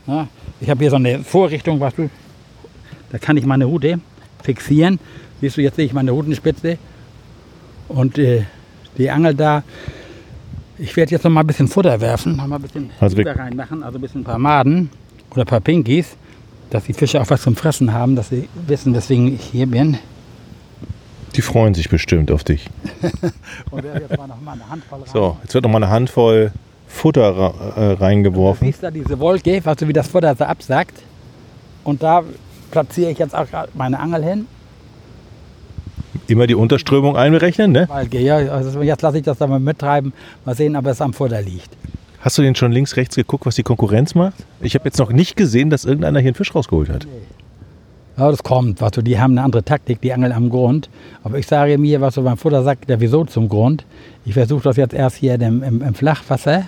Ja, 0.07 0.27
ich 0.61 0.69
habe 0.69 0.79
hier 0.79 0.89
so 0.89 0.95
eine 0.95 1.19
Vorrichtung, 1.19 1.79
was 1.79 1.95
du 1.95 2.09
da 3.09 3.17
kann 3.17 3.37
ich 3.37 3.45
meine 3.45 3.65
Rute 3.65 3.99
fixieren. 4.43 4.99
Siehst 5.41 5.57
du, 5.57 5.61
jetzt 5.61 5.75
sehe 5.75 5.85
ich 5.85 5.93
meine 5.93 6.11
Rutenspitze 6.11 6.77
und 7.87 8.17
äh, 8.17 8.43
die 8.97 9.09
Angel 9.09 9.33
da. 9.35 9.63
Ich 10.79 10.95
werde 10.95 11.11
jetzt 11.11 11.23
noch 11.23 11.31
mal 11.31 11.41
ein 11.41 11.47
bisschen 11.47 11.67
Futter 11.67 11.99
werfen, 12.01 12.35
noch 12.35 12.47
mal 12.47 12.57
ein 12.57 12.61
bisschen 12.61 12.91
also 12.99 13.15
Futter 13.15 13.35
reinmachen, 13.35 13.83
also 13.83 13.97
ein 13.97 14.01
bisschen 14.01 14.21
ein 14.21 14.25
paar 14.25 14.37
Maden 14.37 14.89
oder 15.31 15.41
ein 15.41 15.47
paar 15.47 15.59
Pinkies, 15.59 16.15
dass 16.69 16.83
die 16.83 16.93
Fische 16.93 17.19
auch 17.19 17.29
was 17.29 17.41
zum 17.41 17.55
Fressen 17.55 17.93
haben, 17.93 18.15
dass 18.15 18.29
sie 18.29 18.47
wissen, 18.67 18.93
weswegen 18.93 19.33
ich 19.33 19.43
hier 19.43 19.65
bin. 19.65 19.97
Die 21.35 21.41
freuen 21.41 21.73
sich 21.73 21.89
bestimmt 21.89 22.31
auf 22.31 22.43
dich. 22.43 22.69
und 23.71 23.85
jetzt 23.85 24.17
mal 24.17 24.27
noch 24.27 24.41
mal 24.41 24.53
eine 24.53 24.69
Handvoll 24.69 24.99
rein. 24.99 25.09
So, 25.11 25.37
jetzt 25.43 25.53
wird 25.53 25.63
noch 25.63 25.71
mal 25.71 25.83
eine 25.83 25.89
Handvoll 25.89 26.51
Futter 26.87 27.53
äh, 27.75 27.91
reingeworfen. 27.93 28.65
Du 28.65 28.71
siehst 28.71 28.83
da 28.83 28.91
diese 28.91 29.19
Wolke, 29.19 29.63
weißt 29.63 29.81
du, 29.81 29.87
wie 29.87 29.93
das 29.93 30.07
Futter 30.07 30.35
so 30.35 30.45
absackt. 30.45 31.03
Und 31.83 32.01
da 32.01 32.23
platziere 32.71 33.11
ich 33.11 33.17
jetzt 33.17 33.35
auch 33.35 33.47
meine 33.73 33.99
Angel 33.99 34.23
hin. 34.23 34.47
Immer 36.27 36.47
die 36.47 36.55
Unterströmung 36.55 37.15
einberechnen, 37.15 37.71
ne? 37.71 37.87
Ja, 38.11 38.35
also 38.35 38.81
jetzt 38.81 39.01
lasse 39.01 39.17
ich 39.17 39.23
das 39.23 39.37
da 39.37 39.47
mal 39.47 39.59
mittreiben, 39.59 40.13
mal 40.45 40.55
sehen, 40.55 40.75
ob 40.75 40.85
es 40.87 40.99
am 41.01 41.13
Futter 41.13 41.41
liegt. 41.41 41.69
Hast 42.19 42.37
du 42.37 42.41
denn 42.41 42.55
schon 42.55 42.71
links, 42.71 42.97
rechts 42.97 43.15
geguckt, 43.15 43.45
was 43.45 43.55
die 43.55 43.63
Konkurrenz 43.63 44.15
macht? 44.15 44.45
Ich 44.59 44.75
habe 44.75 44.85
jetzt 44.85 44.97
noch 44.97 45.11
nicht 45.11 45.37
gesehen, 45.37 45.69
dass 45.69 45.85
irgendeiner 45.85 46.19
hier 46.19 46.29
einen 46.29 46.35
Fisch 46.35 46.53
rausgeholt 46.53 46.89
hat. 46.89 47.05
Nee. 47.05 47.21
Ja, 48.17 48.31
das 48.31 48.41
kommt. 48.41 48.81
Was 48.81 48.91
du, 48.91 49.03
die 49.03 49.19
haben 49.19 49.33
eine 49.33 49.43
andere 49.43 49.63
Taktik, 49.63 50.01
die 50.01 50.11
angeln 50.11 50.31
am 50.31 50.49
Grund. 50.49 50.89
Aber 51.23 51.37
ich 51.37 51.45
sage 51.45 51.77
mir, 51.77 52.01
was 52.01 52.15
du 52.15 52.23
beim 52.23 52.37
Futter 52.37 52.63
sagt, 52.63 52.89
der 52.89 52.99
wieso 52.99 53.23
zum 53.25 53.47
Grund. 53.47 53.85
Ich 54.25 54.33
versuche 54.33 54.63
das 54.63 54.75
jetzt 54.75 54.93
erst 54.95 55.17
hier 55.17 55.39
im, 55.39 55.61
im, 55.61 55.81
im 55.83 55.93
Flachwasser 55.93 56.63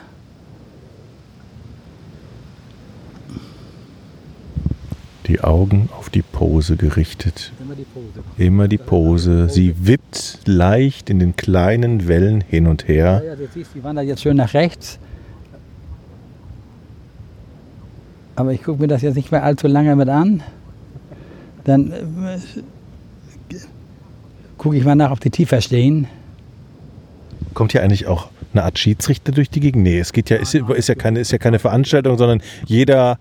Die 5.29 5.41
Augen 5.41 5.89
auf 5.95 6.09
die 6.09 6.23
Pose 6.23 6.75
gerichtet. 6.75 7.53
Immer 7.59 7.75
die 7.75 7.83
Pose. 7.83 8.23
Immer 8.37 8.67
die 8.67 8.77
Pose. 8.79 9.47
Sie 9.47 9.75
wippt 9.79 10.39
leicht 10.45 11.11
in 11.11 11.19
den 11.19 11.35
kleinen 11.35 12.07
Wellen 12.07 12.41
hin 12.41 12.65
und 12.65 12.87
her. 12.87 13.21
Ja, 13.23 13.29
ja, 13.29 13.35
du 13.35 13.47
siehst, 13.53 13.75
die 13.75 13.83
wandert 13.83 14.07
jetzt 14.07 14.23
schön 14.23 14.37
nach 14.37 14.55
rechts. 14.55 14.97
Aber 18.35 18.53
ich 18.53 18.63
gucke 18.63 18.81
mir 18.81 18.87
das 18.87 19.03
jetzt 19.03 19.15
nicht 19.15 19.31
mehr 19.31 19.43
allzu 19.43 19.67
lange 19.67 19.95
mit 19.95 20.09
an. 20.09 20.41
Dann 21.63 21.91
äh, 21.91 22.39
gucke 24.57 24.77
ich 24.77 24.83
mal 24.83 24.95
nach, 24.95 25.11
ob 25.11 25.19
die 25.19 25.29
tiefer 25.29 25.61
stehen. 25.61 26.07
Kommt 27.53 27.73
hier 27.73 27.83
eigentlich 27.83 28.07
auch 28.07 28.29
eine 28.53 28.63
Art 28.63 28.79
Schiedsrichter 28.79 29.31
durch 29.31 29.51
die 29.51 29.59
Gegend? 29.59 29.83
Nee, 29.83 29.99
es 29.99 30.11
geht 30.11 30.31
ja, 30.31 30.37
ist, 30.37 30.55
ist, 30.55 30.89
ja, 30.89 30.95
keine, 30.95 31.19
ist 31.19 31.31
ja 31.31 31.37
keine 31.37 31.59
Veranstaltung, 31.59 32.17
sondern 32.17 32.41
jeder 32.65 33.19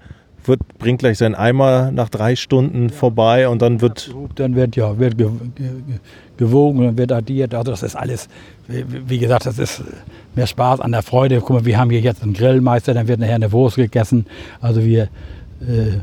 wird, 0.49 0.61
bringt 0.79 1.01
gleich 1.01 1.19
seinen 1.19 1.35
Eimer 1.35 1.91
nach 1.91 2.09
drei 2.09 2.37
Stunden 2.37 2.91
vorbei 2.91 3.49
und 3.49 3.63
dann 3.63 3.81
wird. 3.81 4.15
Dann 4.37 4.55
wird 4.55 4.77
ja 4.77 4.99
wird 4.99 5.19
ge 5.19 5.29
ge 5.55 5.71
gewogen 6.37 6.87
und 6.87 6.99
wird 6.99 7.13
addiert. 7.13 7.55
Also 7.55 7.73
das 7.73 7.83
ist 7.83 7.97
alles, 7.97 8.29
wie, 8.69 9.19
gesagt, 9.19 9.47
das 9.47 9.59
ist 9.59 9.83
mehr 10.37 10.47
Spaß 10.47 10.81
an 10.81 10.93
der 10.93 11.03
Freude. 11.03 11.41
Guck 11.41 11.51
mal, 11.51 11.65
wir 11.65 11.79
haben 11.79 11.91
hier 11.91 12.01
jetzt 12.01 12.23
einen 12.23 12.33
Grillmeister, 12.33 12.95
dann 12.95 13.09
wird 13.09 13.21
nachher 13.21 13.35
eine 13.35 13.51
Wurst 13.51 13.77
gegessen. 13.77 14.27
Also 14.61 14.85
wir, 14.85 15.05
äh, 15.61 15.99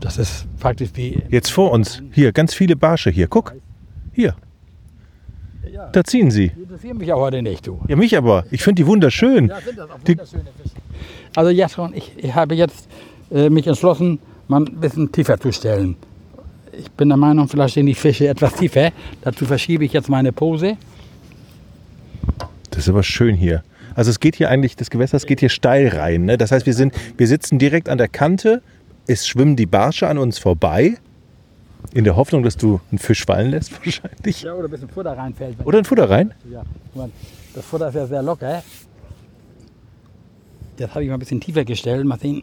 das 0.00 0.18
ist 0.18 0.46
praktisch 0.60 0.90
wie. 0.94 1.22
Jetzt 1.28 1.50
vor 1.50 1.72
uns, 1.72 2.02
hier, 2.12 2.32
ganz 2.32 2.54
viele 2.54 2.76
Barsche 2.76 3.10
hier. 3.10 3.26
Guck, 3.26 3.54
hier, 4.12 4.34
da 5.92 6.04
ziehen 6.04 6.30
sie. 6.30 6.48
die 6.48 6.62
interessieren 6.62 6.98
mich 6.98 7.08
ja 7.08 7.16
heute 7.16 7.42
nicht, 7.42 7.66
du. 7.66 7.80
Ja, 7.88 7.96
mich 7.96 8.16
aber. 8.16 8.44
Ich 8.50 8.62
finde 8.62 8.82
die 8.82 8.86
wunderschön. 8.86 9.48
Ja, 9.48 9.60
sind 9.60 9.78
das 9.78 9.90
auch 9.90 9.98
wunderschöne 10.06 10.44
Fische. 10.62 10.76
Also 11.36 11.50
ja 11.50 11.68
schon, 11.68 11.94
ich, 11.94 12.12
ich 12.16 12.34
habe 12.34 12.54
jetzt 12.54 12.88
äh, 13.30 13.50
mich 13.50 13.66
entschlossen, 13.66 14.18
mal 14.48 14.60
ein 14.60 14.80
bisschen 14.80 15.10
tiefer 15.10 15.38
zu 15.38 15.52
stellen. 15.52 15.96
Ich 16.76 16.90
bin 16.90 17.08
der 17.08 17.18
Meinung, 17.18 17.48
vielleicht 17.48 17.72
stehen 17.72 17.86
die 17.86 17.94
Fische 17.94 18.28
etwas 18.28 18.54
tiefer. 18.54 18.90
Dazu 19.22 19.44
verschiebe 19.44 19.84
ich 19.84 19.92
jetzt 19.92 20.08
meine 20.08 20.32
Pose. 20.32 20.76
Das 22.70 22.80
ist 22.80 22.88
aber 22.88 23.02
schön 23.02 23.36
hier. 23.36 23.62
Also 23.94 24.10
es 24.10 24.18
geht 24.18 24.34
hier 24.34 24.50
eigentlich, 24.50 24.74
das 24.74 24.90
Gewässer 24.90 25.16
es 25.16 25.26
geht 25.26 25.40
hier 25.40 25.48
steil 25.48 25.88
rein. 25.88 26.24
Ne? 26.24 26.36
Das 26.36 26.50
heißt, 26.50 26.66
wir, 26.66 26.74
sind, 26.74 26.92
wir 27.16 27.28
sitzen 27.28 27.58
direkt 27.58 27.88
an 27.88 27.98
der 27.98 28.08
Kante. 28.08 28.62
Es 29.06 29.26
schwimmen 29.26 29.54
die 29.54 29.66
Barsche 29.66 30.08
an 30.08 30.18
uns 30.18 30.38
vorbei. 30.38 30.96
In 31.92 32.02
der 32.02 32.16
Hoffnung, 32.16 32.42
dass 32.42 32.56
du 32.56 32.80
einen 32.90 32.98
Fisch 32.98 33.24
fallen 33.24 33.50
lässt 33.50 33.72
wahrscheinlich. 33.84 34.42
Ja, 34.42 34.54
oder 34.54 34.66
ein 34.66 34.70
bisschen 34.70 34.88
Futter 34.88 35.16
reinfällt. 35.16 35.56
Oder 35.64 35.78
ein 35.78 35.84
Futter 35.84 36.10
rein. 36.10 36.34
Ja, 36.50 36.64
das 37.54 37.64
Futter 37.64 37.88
ist 37.88 37.94
ja 37.94 38.06
sehr 38.06 38.22
locker. 38.22 38.62
Das 40.76 40.90
habe 40.90 41.04
ich 41.04 41.08
mal 41.08 41.14
ein 41.14 41.20
bisschen 41.20 41.40
tiefer 41.40 41.64
gestellt. 41.64 42.04
Mal 42.04 42.18
sehen, 42.18 42.42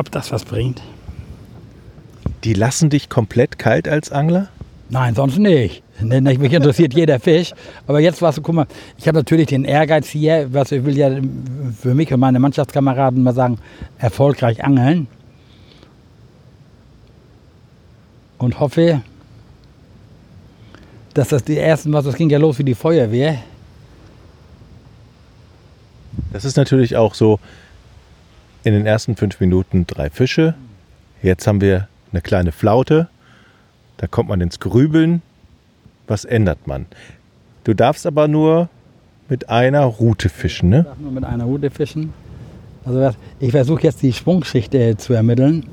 ob 0.00 0.10
das 0.10 0.32
was 0.32 0.44
bringt. 0.44 0.82
Die 2.42 2.54
lassen 2.54 2.88
dich 2.88 3.10
komplett 3.10 3.58
kalt 3.58 3.86
als 3.86 4.10
Angler? 4.10 4.48
Nein, 4.88 5.14
sonst 5.14 5.38
nicht. 5.38 5.82
Ne, 6.00 6.22
ne, 6.22 6.38
Mich 6.38 6.52
interessiert 6.54 6.94
jeder 6.94 7.20
Fisch. 7.20 7.52
Aber 7.86 8.00
jetzt 8.00 8.22
was, 8.22 8.40
guck 8.42 8.54
mal, 8.54 8.66
ich 8.96 9.06
habe 9.06 9.18
natürlich 9.18 9.48
den 9.48 9.64
Ehrgeiz 9.64 10.08
hier, 10.08 10.52
was 10.52 10.72
ich 10.72 10.84
will 10.84 10.96
ja 10.96 11.10
für 11.78 11.94
mich 11.94 12.12
und 12.12 12.18
meine 12.18 12.40
Mannschaftskameraden 12.40 13.22
mal 13.22 13.34
sagen, 13.34 13.58
erfolgreich 13.98 14.64
angeln. 14.64 15.06
Und 18.38 18.58
hoffe, 18.58 19.02
dass 21.12 21.28
das 21.28 21.44
die 21.44 21.58
ersten, 21.58 21.92
was 21.92 22.06
das 22.06 22.16
ging 22.16 22.30
ja 22.30 22.38
los 22.38 22.58
wie 22.58 22.64
die 22.64 22.74
Feuerwehr. 22.74 23.38
Das 26.32 26.46
ist 26.46 26.56
natürlich 26.56 26.96
auch 26.96 27.14
so 27.14 27.38
in 28.64 28.74
den 28.74 28.86
ersten 28.86 29.16
fünf 29.16 29.40
Minuten 29.40 29.86
drei 29.86 30.10
Fische. 30.10 30.54
Jetzt 31.22 31.46
haben 31.46 31.60
wir 31.60 31.88
eine 32.12 32.20
kleine 32.20 32.52
Flaute. 32.52 33.08
Da 33.96 34.06
kommt 34.06 34.28
man 34.28 34.40
ins 34.40 34.60
Grübeln. 34.60 35.22
Was 36.06 36.24
ändert 36.24 36.66
man? 36.66 36.86
Du 37.64 37.74
darfst 37.74 38.06
aber 38.06 38.26
nur 38.28 38.68
mit 39.28 39.48
einer 39.48 39.84
Route 39.84 40.28
fischen, 40.28 40.72
Ich 40.72 40.78
ne? 40.78 40.84
darf 40.84 40.98
nur 40.98 41.12
mit 41.12 41.24
einer 41.24 41.44
Rute 41.44 41.70
fischen. 41.70 42.12
Also 42.84 43.14
ich 43.38 43.50
versuche 43.50 43.82
jetzt 43.82 44.02
die 44.02 44.12
Sprungschicht 44.12 44.74
äh, 44.74 44.96
zu 44.96 45.12
ermitteln. 45.12 45.66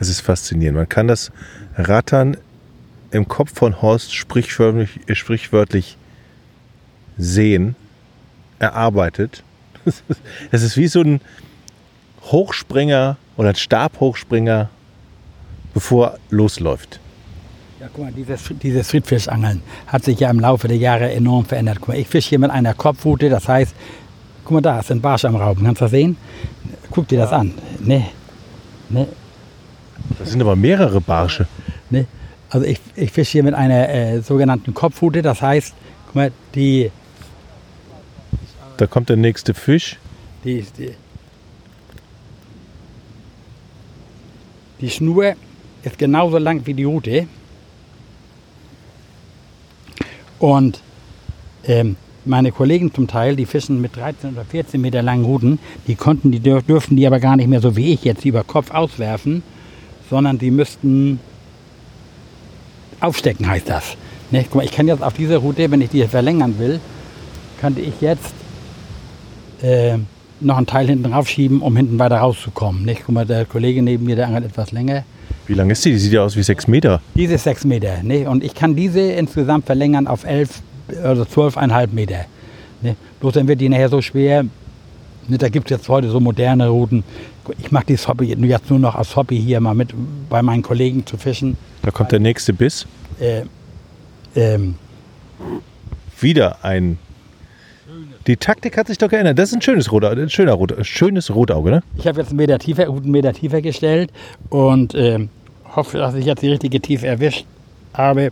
Es 0.00 0.08
ist 0.08 0.20
faszinierend. 0.20 0.76
Man 0.78 0.88
kann 0.88 1.06
das 1.06 1.30
Rattern 1.76 2.36
im 3.12 3.28
Kopf 3.28 3.52
von 3.54 3.80
Horst 3.80 4.14
sprichwörtlich, 4.14 5.00
äh, 5.06 5.14
sprichwörtlich 5.14 5.96
sehen, 7.18 7.76
erarbeitet. 8.58 9.44
Es 10.50 10.62
ist 10.62 10.76
wie 10.76 10.86
so 10.88 11.00
ein 11.00 11.20
Hochspringer 12.24 13.16
oder 13.36 13.50
ein 13.50 13.54
Stabhochspringer, 13.56 14.68
bevor 15.74 16.18
losläuft. 16.30 17.00
Ja, 17.80 17.88
guck 17.92 18.04
mal, 18.04 18.12
dieses, 18.12 18.42
dieses 18.62 18.88
Friedfischangeln 18.90 19.62
hat 19.88 20.04
sich 20.04 20.20
ja 20.20 20.30
im 20.30 20.38
Laufe 20.38 20.68
der 20.68 20.76
Jahre 20.76 21.10
enorm 21.12 21.44
verändert. 21.44 21.78
Guck 21.80 21.88
mal, 21.88 21.98
ich 21.98 22.06
fische 22.06 22.30
hier 22.30 22.38
mit 22.38 22.50
einer 22.50 22.74
Kopfrute, 22.74 23.28
das 23.28 23.48
heißt, 23.48 23.74
guck 24.44 24.52
mal 24.52 24.60
da, 24.60 24.78
ist 24.80 24.92
ein 24.92 25.00
Barsch 25.00 25.24
am 25.24 25.34
Rauben, 25.34 25.64
kannst 25.64 25.80
du 25.80 25.84
das 25.86 25.90
sehen? 25.90 26.16
Guck 26.90 27.08
dir 27.08 27.18
das 27.18 27.32
an. 27.32 27.54
Ne, 27.80 28.04
ne, 28.88 29.08
Das 30.18 30.30
sind 30.30 30.40
aber 30.40 30.54
mehrere 30.54 31.00
Barsche. 31.00 31.46
ne. 31.90 32.06
Also 32.50 32.66
ich, 32.66 32.78
ich 32.94 33.10
fische 33.10 33.32
hier 33.32 33.42
mit 33.44 33.54
einer 33.54 33.88
äh, 33.88 34.20
sogenannten 34.20 34.74
Kopfrute, 34.74 35.22
das 35.22 35.40
heißt, 35.42 35.74
guck 36.06 36.14
mal, 36.14 36.32
die, 36.54 36.92
Da 38.82 38.88
kommt 38.88 39.10
der 39.10 39.16
nächste 39.16 39.54
Fisch. 39.54 39.96
die, 40.42 40.66
die, 40.76 40.90
die 44.80 44.90
Schnur 44.90 45.34
ist 45.84 45.98
genauso 45.98 46.38
lang 46.38 46.66
wie 46.66 46.74
die 46.74 46.82
Rute. 46.82 47.28
Und 50.40 50.80
ähm, 51.62 51.94
meine 52.24 52.50
Kollegen 52.50 52.92
zum 52.92 53.06
Teil, 53.06 53.36
die 53.36 53.46
fischen 53.46 53.80
mit 53.80 53.94
13 53.94 54.32
oder 54.32 54.44
14 54.44 54.80
Meter 54.80 55.00
langen 55.00 55.26
Ruten, 55.26 55.60
die 55.86 55.94
konnten, 55.94 56.32
die 56.32 56.40
dürf, 56.40 56.64
dürften 56.64 56.96
die 56.96 57.06
aber 57.06 57.20
gar 57.20 57.36
nicht 57.36 57.46
mehr 57.46 57.60
so 57.60 57.76
wie 57.76 57.92
ich 57.92 58.02
jetzt 58.02 58.24
über 58.24 58.42
Kopf 58.42 58.72
auswerfen, 58.72 59.44
sondern 60.10 60.38
die 60.38 60.50
müssten 60.50 61.20
aufstecken, 62.98 63.46
heißt 63.46 63.68
das. 63.68 63.96
Ne? 64.32 64.42
Guck 64.42 64.56
mal, 64.56 64.64
ich 64.64 64.72
kann 64.72 64.88
jetzt 64.88 65.04
auf 65.04 65.14
dieser 65.14 65.38
Route, 65.38 65.70
wenn 65.70 65.82
ich 65.82 65.90
die 65.90 66.02
verlängern 66.08 66.58
will, 66.58 66.80
könnte 67.60 67.80
ich 67.80 68.00
jetzt 68.00 68.41
äh, 69.62 69.98
noch 70.40 70.56
einen 70.56 70.66
Teil 70.66 70.86
hinten 70.86 71.12
raufschieben, 71.12 71.60
um 71.60 71.76
hinten 71.76 71.98
weiter 71.98 72.18
rauszukommen. 72.18 72.84
Nicht? 72.84 73.02
Guck 73.06 73.14
mal, 73.14 73.26
der 73.26 73.44
Kollege 73.44 73.82
neben 73.82 74.04
mir, 74.04 74.16
der 74.16 74.26
angelt 74.26 74.44
etwas 74.44 74.72
länger. 74.72 75.04
Wie 75.46 75.54
lang 75.54 75.70
ist 75.70 75.84
die? 75.84 75.90
Die 75.90 75.98
sieht 75.98 76.12
ja 76.12 76.22
aus 76.22 76.36
wie 76.36 76.42
sechs 76.42 76.66
Meter. 76.68 77.00
Diese 77.14 77.34
ist 77.34 77.44
6 77.44 77.64
Meter. 77.64 78.02
Ne? 78.02 78.28
Und 78.28 78.44
ich 78.44 78.54
kann 78.54 78.76
diese 78.76 79.00
insgesamt 79.00 79.66
verlängern 79.66 80.06
auf 80.06 80.24
11 80.24 80.62
oder 80.88 81.22
12,5 81.22 81.88
Meter. 81.92 82.24
Ne? 82.80 82.96
Bloß 83.20 83.34
dann 83.34 83.48
wird 83.48 83.60
die 83.60 83.68
nachher 83.68 83.88
so 83.88 84.00
schwer. 84.00 84.44
Ne? 85.28 85.38
Da 85.38 85.48
gibt 85.48 85.70
es 85.70 85.76
jetzt 85.76 85.88
heute 85.88 86.10
so 86.10 86.20
moderne 86.20 86.68
Routen. 86.68 87.02
Ich 87.58 87.72
mache 87.72 87.86
dieses 87.86 88.06
Hobby 88.06 88.26
jetzt 88.26 88.70
nur 88.70 88.78
noch 88.78 88.94
als 88.94 89.16
Hobby 89.16 89.40
hier 89.40 89.60
mal 89.60 89.74
mit 89.74 89.90
bei 90.28 90.42
meinen 90.42 90.62
Kollegen 90.62 91.04
zu 91.04 91.16
fischen. 91.16 91.56
Da 91.82 91.90
kommt 91.90 92.12
der 92.12 92.20
nächste 92.20 92.52
Biss. 92.52 92.86
Äh, 93.18 93.42
ähm, 94.36 94.76
Wieder 96.20 96.64
ein. 96.64 96.98
Die 98.26 98.36
Taktik 98.36 98.76
hat 98.76 98.86
sich 98.86 98.98
doch 98.98 99.08
geändert. 99.08 99.38
Das 99.38 99.50
ist 99.50 99.56
ein 99.56 99.62
schönes 99.62 99.90
Rot, 99.90 100.04
ein 100.04 100.30
schöner 100.30 100.52
Rot, 100.52 100.74
schönes 100.82 101.34
Rotauge, 101.34 101.70
ne? 101.70 101.82
ich 101.96 102.06
habe 102.06 102.20
jetzt 102.20 102.28
einen 102.28 102.36
Meter 102.36 102.58
tiefer, 102.58 102.86
guten 102.86 103.10
Meter 103.10 103.32
tiefer 103.32 103.60
gestellt 103.60 104.12
und 104.48 104.94
ähm, 104.94 105.28
hoffe, 105.74 105.98
dass 105.98 106.14
ich 106.14 106.24
jetzt 106.24 106.42
die 106.42 106.50
richtige 106.50 106.80
Tiefe 106.80 107.06
erwischt 107.06 107.46
habe. 107.94 108.30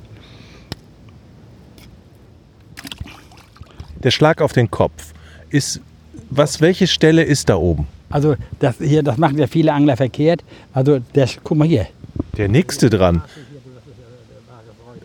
Der 4.02 4.10
Schlag 4.10 4.40
auf 4.40 4.52
den 4.52 4.70
Kopf 4.70 5.12
ist. 5.50 5.80
Was, 6.32 6.60
welche 6.60 6.86
Stelle 6.86 7.24
ist 7.24 7.48
da 7.48 7.56
oben? 7.56 7.88
Also 8.08 8.36
das 8.60 8.76
hier, 8.78 9.02
das 9.02 9.16
machen 9.16 9.36
ja 9.36 9.48
viele 9.48 9.72
Angler 9.72 9.96
verkehrt. 9.96 10.44
Also 10.72 11.00
der, 11.14 11.28
guck 11.42 11.58
mal 11.58 11.66
hier, 11.66 11.86
Der 12.36 12.48
nächste 12.48 12.88
dran. 12.88 13.22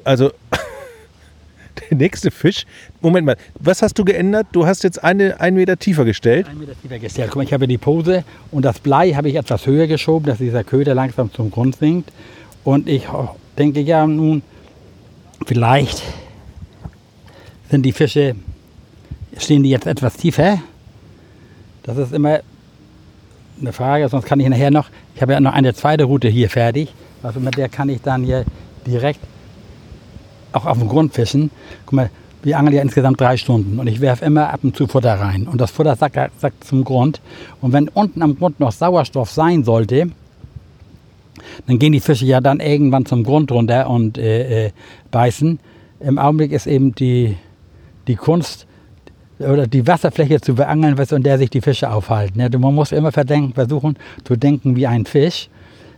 Also, 0.03 0.31
der 1.89 1.97
nächste 1.97 2.31
Fisch. 2.31 2.65
Moment 3.01 3.25
mal, 3.25 3.37
was 3.59 3.81
hast 3.81 3.97
du 3.97 4.05
geändert? 4.05 4.47
Du 4.51 4.65
hast 4.65 4.83
jetzt 4.83 5.03
eine, 5.03 5.39
einen 5.39 5.57
Meter 5.57 5.77
tiefer 5.77 6.05
gestellt. 6.05 6.47
Ein 6.47 6.59
Meter 6.59 6.73
tiefer 6.81 6.99
gestellt. 6.99 7.29
Guck 7.29 7.37
mal, 7.37 7.43
ich 7.43 7.53
habe 7.53 7.67
die 7.67 7.77
Pose 7.77 8.23
und 8.51 8.63
das 8.63 8.79
Blei 8.79 9.11
habe 9.13 9.29
ich 9.29 9.35
etwas 9.35 9.65
höher 9.65 9.87
geschoben, 9.87 10.25
dass 10.25 10.37
dieser 10.37 10.63
Köder 10.63 10.93
langsam 10.95 11.31
zum 11.33 11.51
Grund 11.51 11.75
sinkt. 11.77 12.11
Und 12.63 12.87
ich 12.89 13.07
denke 13.57 13.81
ja 13.81 14.05
nun, 14.07 14.41
vielleicht 15.45 16.01
sind 17.69 17.83
die 17.83 17.91
Fische, 17.91 18.35
stehen 19.37 19.63
die 19.63 19.69
jetzt 19.69 19.87
etwas 19.87 20.15
tiefer. 20.17 20.59
Das 21.83 21.97
ist 21.97 22.13
immer 22.13 22.39
eine 23.59 23.73
Frage, 23.73 24.09
sonst 24.09 24.25
kann 24.25 24.39
ich 24.39 24.49
nachher 24.49 24.71
noch, 24.71 24.89
ich 25.15 25.21
habe 25.21 25.33
ja 25.33 25.39
noch 25.39 25.53
eine 25.53 25.73
zweite 25.73 26.05
Route 26.05 26.27
hier 26.27 26.49
fertig. 26.49 26.93
Also 27.23 27.39
mit 27.39 27.57
der 27.57 27.69
kann 27.69 27.89
ich 27.89 28.01
dann 28.01 28.23
hier 28.23 28.45
direkt 28.85 29.19
auch 30.55 30.65
auf 30.65 30.79
dem 30.79 30.87
Grund 30.87 31.13
fischen. 31.13 31.51
Guck 31.85 31.93
mal, 31.93 32.09
wir 32.43 32.59
angeln 32.59 32.75
ja 32.75 32.81
insgesamt 32.81 33.19
drei 33.19 33.37
Stunden 33.37 33.79
und 33.79 33.87
ich 33.87 34.01
werfe 34.01 34.23
immer 34.23 34.53
ab 34.53 34.59
und 34.63 34.75
zu 34.75 34.87
Futter 34.87 35.19
rein. 35.19 35.47
Und 35.47 35.59
das 35.59 35.71
Futter 35.71 35.95
sackt, 35.95 36.39
sackt 36.39 36.63
zum 36.63 36.83
Grund. 36.83 37.19
Und 37.59 37.73
wenn 37.73 37.87
unten 37.89 38.21
am 38.21 38.37
Grund 38.37 38.59
noch 38.59 38.71
Sauerstoff 38.71 39.31
sein 39.31 39.63
sollte, 39.63 40.11
dann 41.67 41.79
gehen 41.79 41.91
die 41.91 41.99
Fische 41.99 42.25
ja 42.25 42.41
dann 42.41 42.59
irgendwann 42.59 43.05
zum 43.05 43.23
Grund 43.23 43.51
runter 43.51 43.89
und 43.89 44.17
äh, 44.17 44.67
äh, 44.67 44.71
beißen. 45.11 45.59
Im 45.99 46.19
Augenblick 46.19 46.51
ist 46.51 46.67
eben 46.67 46.93
die, 46.93 47.35
die 48.07 48.15
Kunst 48.15 48.67
oder 49.39 49.67
die 49.67 49.85
Wasserfläche 49.85 50.39
zu 50.39 50.55
beangeln, 50.55 50.97
in 50.97 51.23
der 51.23 51.37
sich 51.37 51.49
die 51.49 51.61
Fische 51.61 51.91
aufhalten. 51.91 52.39
Ja, 52.39 52.47
man 52.57 52.75
muss 52.75 52.91
immer 52.91 53.11
versuchen 53.11 53.97
zu 54.23 54.35
denken 54.35 54.75
wie 54.75 54.87
ein 54.87 55.05
Fisch. 55.05 55.49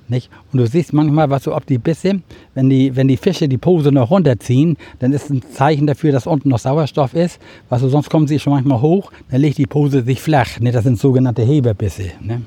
Nicht? 0.10 0.30
Und 0.54 0.60
du 0.60 0.68
siehst 0.68 0.94
manchmal, 0.94 1.30
was 1.30 1.44
so 1.44 1.56
ob 1.56 1.66
die 1.66 1.78
Bisse, 1.78 2.22
wenn 2.54 2.70
die, 2.70 2.96
wenn 2.96 3.10
die 3.10 3.18
Fische 3.18 3.50
die 3.50 3.58
Pose 3.58 3.92
noch 3.92 4.10
runterziehen, 4.10 4.78
dann 5.00 5.12
ist 5.12 5.30
ein 5.30 5.42
Zeichen 5.42 5.86
dafür, 5.86 6.14
dass 6.14 6.28
unten 6.28 6.50
noch 6.50 6.60
Sauerstoff 6.60 7.14
ist. 7.14 7.42
Was 7.68 7.82
du, 7.82 7.90
sonst 7.90 8.10
kommen 8.10 8.26
sie 8.26 8.40
schon 8.40 8.54
manchmal 8.54 8.82
hoch, 8.82 9.12
dann 9.30 9.42
legt 9.42 9.58
die 9.58 9.66
Pose 9.66 10.04
sich 10.04 10.22
flach. 10.22 10.60
Ne? 10.62 10.72
Das 10.72 10.84
sind 10.84 10.98
sogenannte 10.98 11.42
Heberbisse. 11.42 12.12
Ne? 12.22 12.44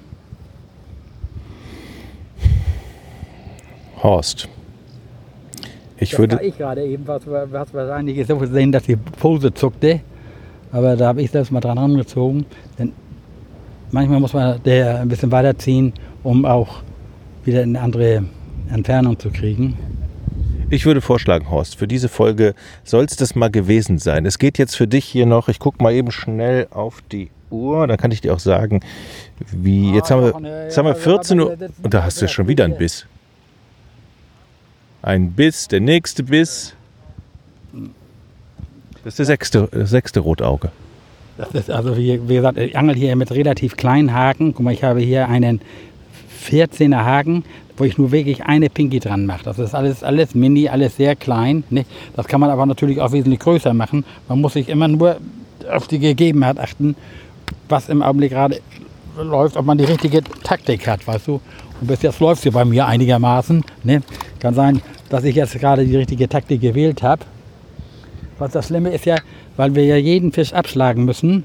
Horst. 4.02 4.48
Ich 5.98 6.10
das 6.10 6.18
würde. 6.18 6.36
war 6.36 6.42
ich 6.42 6.56
gerade 6.56 6.82
eben, 6.82 7.06
was, 7.06 7.22
was 7.26 7.74
wahrscheinlich 7.74 8.26
so 8.26 8.38
gesehen, 8.38 8.72
dass 8.72 8.84
die 8.84 8.96
Pose 8.96 9.52
zuckte. 9.52 10.00
Aber 10.72 10.96
da 10.96 11.08
habe 11.08 11.20
ich 11.20 11.30
selbst 11.30 11.52
mal 11.52 11.60
dran 11.60 11.76
rangezogen. 11.76 12.46
Denn 12.78 12.92
manchmal 13.90 14.18
muss 14.18 14.32
man 14.32 14.62
der 14.62 15.00
ein 15.00 15.08
bisschen 15.08 15.30
weiterziehen, 15.30 15.92
um 16.22 16.46
auch 16.46 16.82
wieder 17.50 17.62
in 17.62 17.76
eine 17.76 17.84
andere 17.84 18.24
Entfernung 18.72 19.18
zu 19.18 19.30
kriegen. 19.30 19.76
Ich 20.70 20.86
würde 20.86 21.00
vorschlagen, 21.00 21.50
Horst, 21.50 21.76
für 21.76 21.88
diese 21.88 22.08
Folge 22.08 22.54
soll 22.84 23.04
es 23.04 23.16
das 23.16 23.34
mal 23.34 23.50
gewesen 23.50 23.98
sein. 23.98 24.24
Es 24.24 24.38
geht 24.38 24.56
jetzt 24.56 24.76
für 24.76 24.86
dich 24.86 25.04
hier 25.04 25.26
noch, 25.26 25.48
ich 25.48 25.58
gucke 25.58 25.82
mal 25.82 25.92
eben 25.92 26.12
schnell 26.12 26.68
auf 26.70 27.02
die 27.10 27.30
Uhr, 27.50 27.88
dann 27.88 27.96
kann 27.96 28.12
ich 28.12 28.20
dir 28.20 28.32
auch 28.32 28.38
sagen, 28.38 28.80
wie. 29.50 29.92
Jetzt 29.92 30.12
haben 30.12 30.22
wir, 30.22 30.64
jetzt 30.64 30.78
haben 30.78 30.86
wir 30.86 30.94
14 30.94 31.40
Uhr 31.40 31.56
und 31.82 31.92
da 31.92 32.04
hast 32.04 32.22
du 32.22 32.28
schon 32.28 32.46
wieder 32.46 32.64
einen 32.64 32.78
Biss. 32.78 33.06
Ein 35.02 35.32
Biss, 35.32 35.66
der 35.66 35.80
nächste 35.80 36.22
Biss. 36.22 36.74
Das 39.02 39.14
ist 39.14 39.18
der 39.18 39.26
sechste, 39.26 39.68
das 39.72 39.90
sechste 39.90 40.20
Rotauge. 40.20 40.70
Das 41.36 41.50
ist 41.52 41.70
also, 41.70 41.96
wie, 41.96 42.20
wie 42.28 42.34
gesagt, 42.34 42.58
ich 42.58 42.76
angel 42.76 42.94
hier 42.94 43.16
mit 43.16 43.32
relativ 43.32 43.76
kleinen 43.76 44.12
Haken. 44.12 44.54
Guck 44.54 44.62
mal, 44.62 44.74
ich 44.74 44.84
habe 44.84 45.00
hier 45.00 45.28
einen 45.28 45.62
14er 46.40 47.04
Haken, 47.04 47.44
wo 47.76 47.84
ich 47.84 47.98
nur 47.98 48.12
wirklich 48.12 48.44
eine 48.44 48.68
Pinky 48.68 49.00
dran 49.00 49.26
mache. 49.26 49.44
Das 49.44 49.58
ist 49.58 49.74
alles, 49.74 50.04
alles 50.04 50.34
mini, 50.34 50.68
alles 50.68 50.96
sehr 50.96 51.16
klein. 51.16 51.64
Ne? 51.70 51.84
Das 52.16 52.26
kann 52.26 52.40
man 52.40 52.50
aber 52.50 52.66
natürlich 52.66 53.00
auch 53.00 53.12
wesentlich 53.12 53.40
größer 53.40 53.74
machen. 53.74 54.04
Man 54.28 54.40
muss 54.40 54.54
sich 54.54 54.68
immer 54.68 54.88
nur 54.88 55.16
auf 55.70 55.88
die 55.88 55.98
Gegebenheit 55.98 56.58
achten, 56.58 56.96
was 57.68 57.88
im 57.88 58.02
Augenblick 58.02 58.32
gerade 58.32 58.60
läuft, 59.18 59.56
ob 59.56 59.66
man 59.66 59.78
die 59.78 59.84
richtige 59.84 60.22
Taktik 60.22 60.86
hat, 60.86 61.06
weißt 61.06 61.26
du. 61.26 61.40
Und 61.80 61.86
bis 61.86 62.02
jetzt 62.02 62.20
läuft 62.20 62.42
sie 62.42 62.50
bei 62.50 62.64
mir 62.64 62.86
einigermaßen. 62.86 63.64
Ne? 63.82 64.02
Kann 64.38 64.54
sein, 64.54 64.82
dass 65.08 65.24
ich 65.24 65.34
jetzt 65.34 65.58
gerade 65.58 65.84
die 65.84 65.96
richtige 65.96 66.28
Taktik 66.28 66.60
gewählt 66.60 67.02
habe. 67.02 67.22
Was 68.38 68.52
das 68.52 68.66
Schlimme 68.68 68.90
ist 68.90 69.04
ja, 69.04 69.16
weil 69.56 69.74
wir 69.74 69.84
ja 69.84 69.96
jeden 69.96 70.32
Fisch 70.32 70.52
abschlagen 70.52 71.04
müssen. 71.04 71.44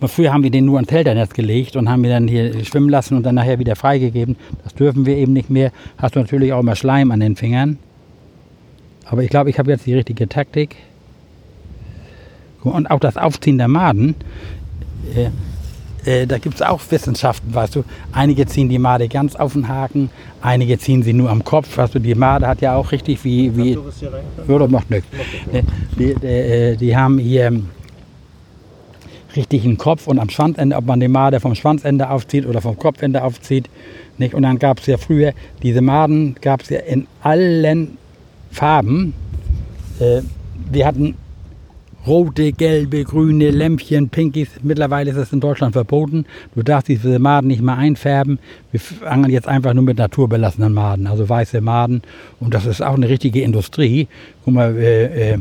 Und 0.00 0.08
früher 0.08 0.32
haben 0.32 0.42
wir 0.42 0.50
den 0.50 0.66
nur 0.66 0.78
ins 0.78 0.88
Telternetz 0.88 1.32
gelegt 1.32 1.76
und 1.76 1.88
haben 1.88 2.04
ihn 2.04 2.10
dann 2.10 2.28
hier 2.28 2.64
schwimmen 2.64 2.90
lassen 2.90 3.16
und 3.16 3.24
dann 3.24 3.34
nachher 3.34 3.58
wieder 3.58 3.76
freigegeben. 3.76 4.36
Das 4.62 4.74
dürfen 4.74 5.06
wir 5.06 5.16
eben 5.16 5.32
nicht 5.32 5.48
mehr. 5.48 5.72
Hast 5.98 6.16
du 6.16 6.20
natürlich 6.20 6.52
auch 6.52 6.60
immer 6.60 6.76
Schleim 6.76 7.10
an 7.10 7.20
den 7.20 7.36
Fingern. 7.36 7.78
Aber 9.06 9.22
ich 9.22 9.30
glaube, 9.30 9.50
ich 9.50 9.58
habe 9.58 9.70
jetzt 9.70 9.86
die 9.86 9.94
richtige 9.94 10.28
Taktik. 10.28 10.76
Und 12.62 12.90
auch 12.90 13.00
das 13.00 13.16
Aufziehen 13.16 13.58
der 13.58 13.68
Maden. 13.68 14.16
Äh, 15.14 15.30
äh, 16.06 16.26
da 16.26 16.38
gibt 16.38 16.56
es 16.56 16.62
auch 16.62 16.80
Wissenschaften, 16.88 17.52
weißt 17.54 17.76
du. 17.76 17.84
Einige 18.12 18.46
ziehen 18.46 18.68
die 18.68 18.78
Made 18.78 19.08
ganz 19.08 19.34
auf 19.34 19.54
den 19.54 19.68
Haken, 19.68 20.10
einige 20.40 20.78
ziehen 20.78 21.02
sie 21.02 21.12
nur 21.12 21.30
am 21.30 21.42
Kopf. 21.42 21.76
Weißt 21.76 21.94
du, 21.94 21.98
die 21.98 22.14
Made 22.14 22.46
hat 22.46 22.60
ja 22.60 22.76
auch 22.76 22.92
richtig 22.92 23.24
wie. 23.24 23.56
wie 23.56 23.78
oder 24.48 24.68
macht 24.68 24.90
nichts. 24.90 25.08
Die, 25.98 26.14
die, 26.14 26.26
äh, 26.26 26.76
die 26.76 26.96
haben 26.96 27.18
hier 27.18 27.52
richtig 29.36 29.64
einen 29.64 29.78
Kopf 29.78 30.06
und 30.06 30.18
am 30.18 30.30
Schwanzende, 30.30 30.76
ob 30.76 30.86
man 30.86 31.00
die 31.00 31.08
Made 31.08 31.40
vom 31.40 31.54
Schwanzende 31.54 32.10
aufzieht 32.10 32.46
oder 32.46 32.60
vom 32.60 32.78
Kopfende 32.78 33.22
aufzieht. 33.22 33.68
Nicht? 34.18 34.34
Und 34.34 34.42
dann 34.42 34.58
gab 34.58 34.80
es 34.80 34.86
ja 34.86 34.96
früher, 34.96 35.32
diese 35.62 35.80
Maden 35.80 36.36
gab 36.40 36.62
es 36.62 36.70
ja 36.70 36.80
in 36.80 37.06
allen 37.22 37.98
Farben. 38.50 39.14
Äh, 40.00 40.22
wir 40.70 40.86
hatten 40.86 41.14
rote, 42.06 42.52
gelbe, 42.52 43.04
grüne 43.04 43.50
Lämpchen, 43.50 44.08
Pinkies. 44.08 44.48
Mittlerweile 44.62 45.10
ist 45.10 45.16
es 45.16 45.32
in 45.32 45.40
Deutschland 45.40 45.72
verboten. 45.72 46.24
Du 46.54 46.62
darfst 46.62 46.88
diese 46.88 47.18
Maden 47.18 47.48
nicht 47.48 47.62
mehr 47.62 47.76
einfärben. 47.76 48.38
Wir 48.70 48.80
angeln 49.04 49.32
jetzt 49.32 49.48
einfach 49.48 49.74
nur 49.74 49.82
mit 49.82 49.98
naturbelassenen 49.98 50.72
Maden, 50.72 51.06
also 51.06 51.28
weiße 51.28 51.60
Maden. 51.60 52.02
Und 52.40 52.54
das 52.54 52.66
ist 52.66 52.80
auch 52.80 52.94
eine 52.94 53.08
richtige 53.08 53.42
Industrie. 53.42 54.08
Guck 54.44 54.54
mal, 54.54 54.76
äh, 54.76 55.32
äh, 55.32 55.38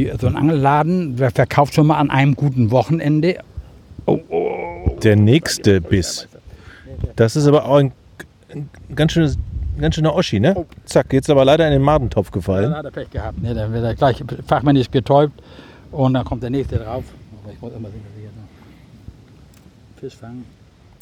die, 0.00 0.12
so 0.18 0.26
ein 0.26 0.36
Angelladen 0.36 1.18
wer 1.18 1.30
verkauft 1.30 1.74
schon 1.74 1.86
mal 1.86 1.98
an 1.98 2.10
einem 2.10 2.34
guten 2.34 2.70
Wochenende. 2.70 3.38
Oh, 4.06 4.20
oh. 4.28 4.96
Der 5.02 5.16
nächste 5.16 5.80
Biss. 5.80 6.28
Das 7.16 7.36
ist 7.36 7.46
aber 7.46 7.66
auch 7.66 7.76
ein, 7.76 7.92
ein 8.52 8.68
ganz 8.94 9.12
schönes 9.12 9.38
ganz 9.78 9.94
schöner 9.94 10.14
Oschi, 10.14 10.40
ne? 10.40 10.54
Oh. 10.56 10.66
Zack, 10.84 11.12
jetzt 11.12 11.30
aber 11.30 11.44
leider 11.44 11.66
in 11.66 11.72
den 11.72 11.82
Madentopf 11.82 12.30
gefallen. 12.30 12.64
Ja, 12.64 12.68
dann 12.68 12.78
hat 12.78 12.84
er 12.84 12.90
Pech 12.90 13.10
gehabt. 13.10 13.42
Ne? 13.42 13.54
Dann 13.54 13.72
wird 13.72 13.84
er 13.84 13.94
gleich 13.94 14.22
fachmännisch 14.46 14.90
getäubt 14.90 15.40
und 15.90 16.14
dann 16.14 16.24
kommt 16.24 16.42
der 16.42 16.50
nächste 16.50 16.76
drauf. 16.76 17.04
Aber 17.42 17.52
ich 17.52 17.60
muss 17.60 17.72
immer 17.72 17.88
sehen, 17.88 18.02
dass 18.04 18.16
ich 18.16 18.24
jetzt 18.24 18.34
Fisch 20.00 20.16
fangen. 20.16 20.44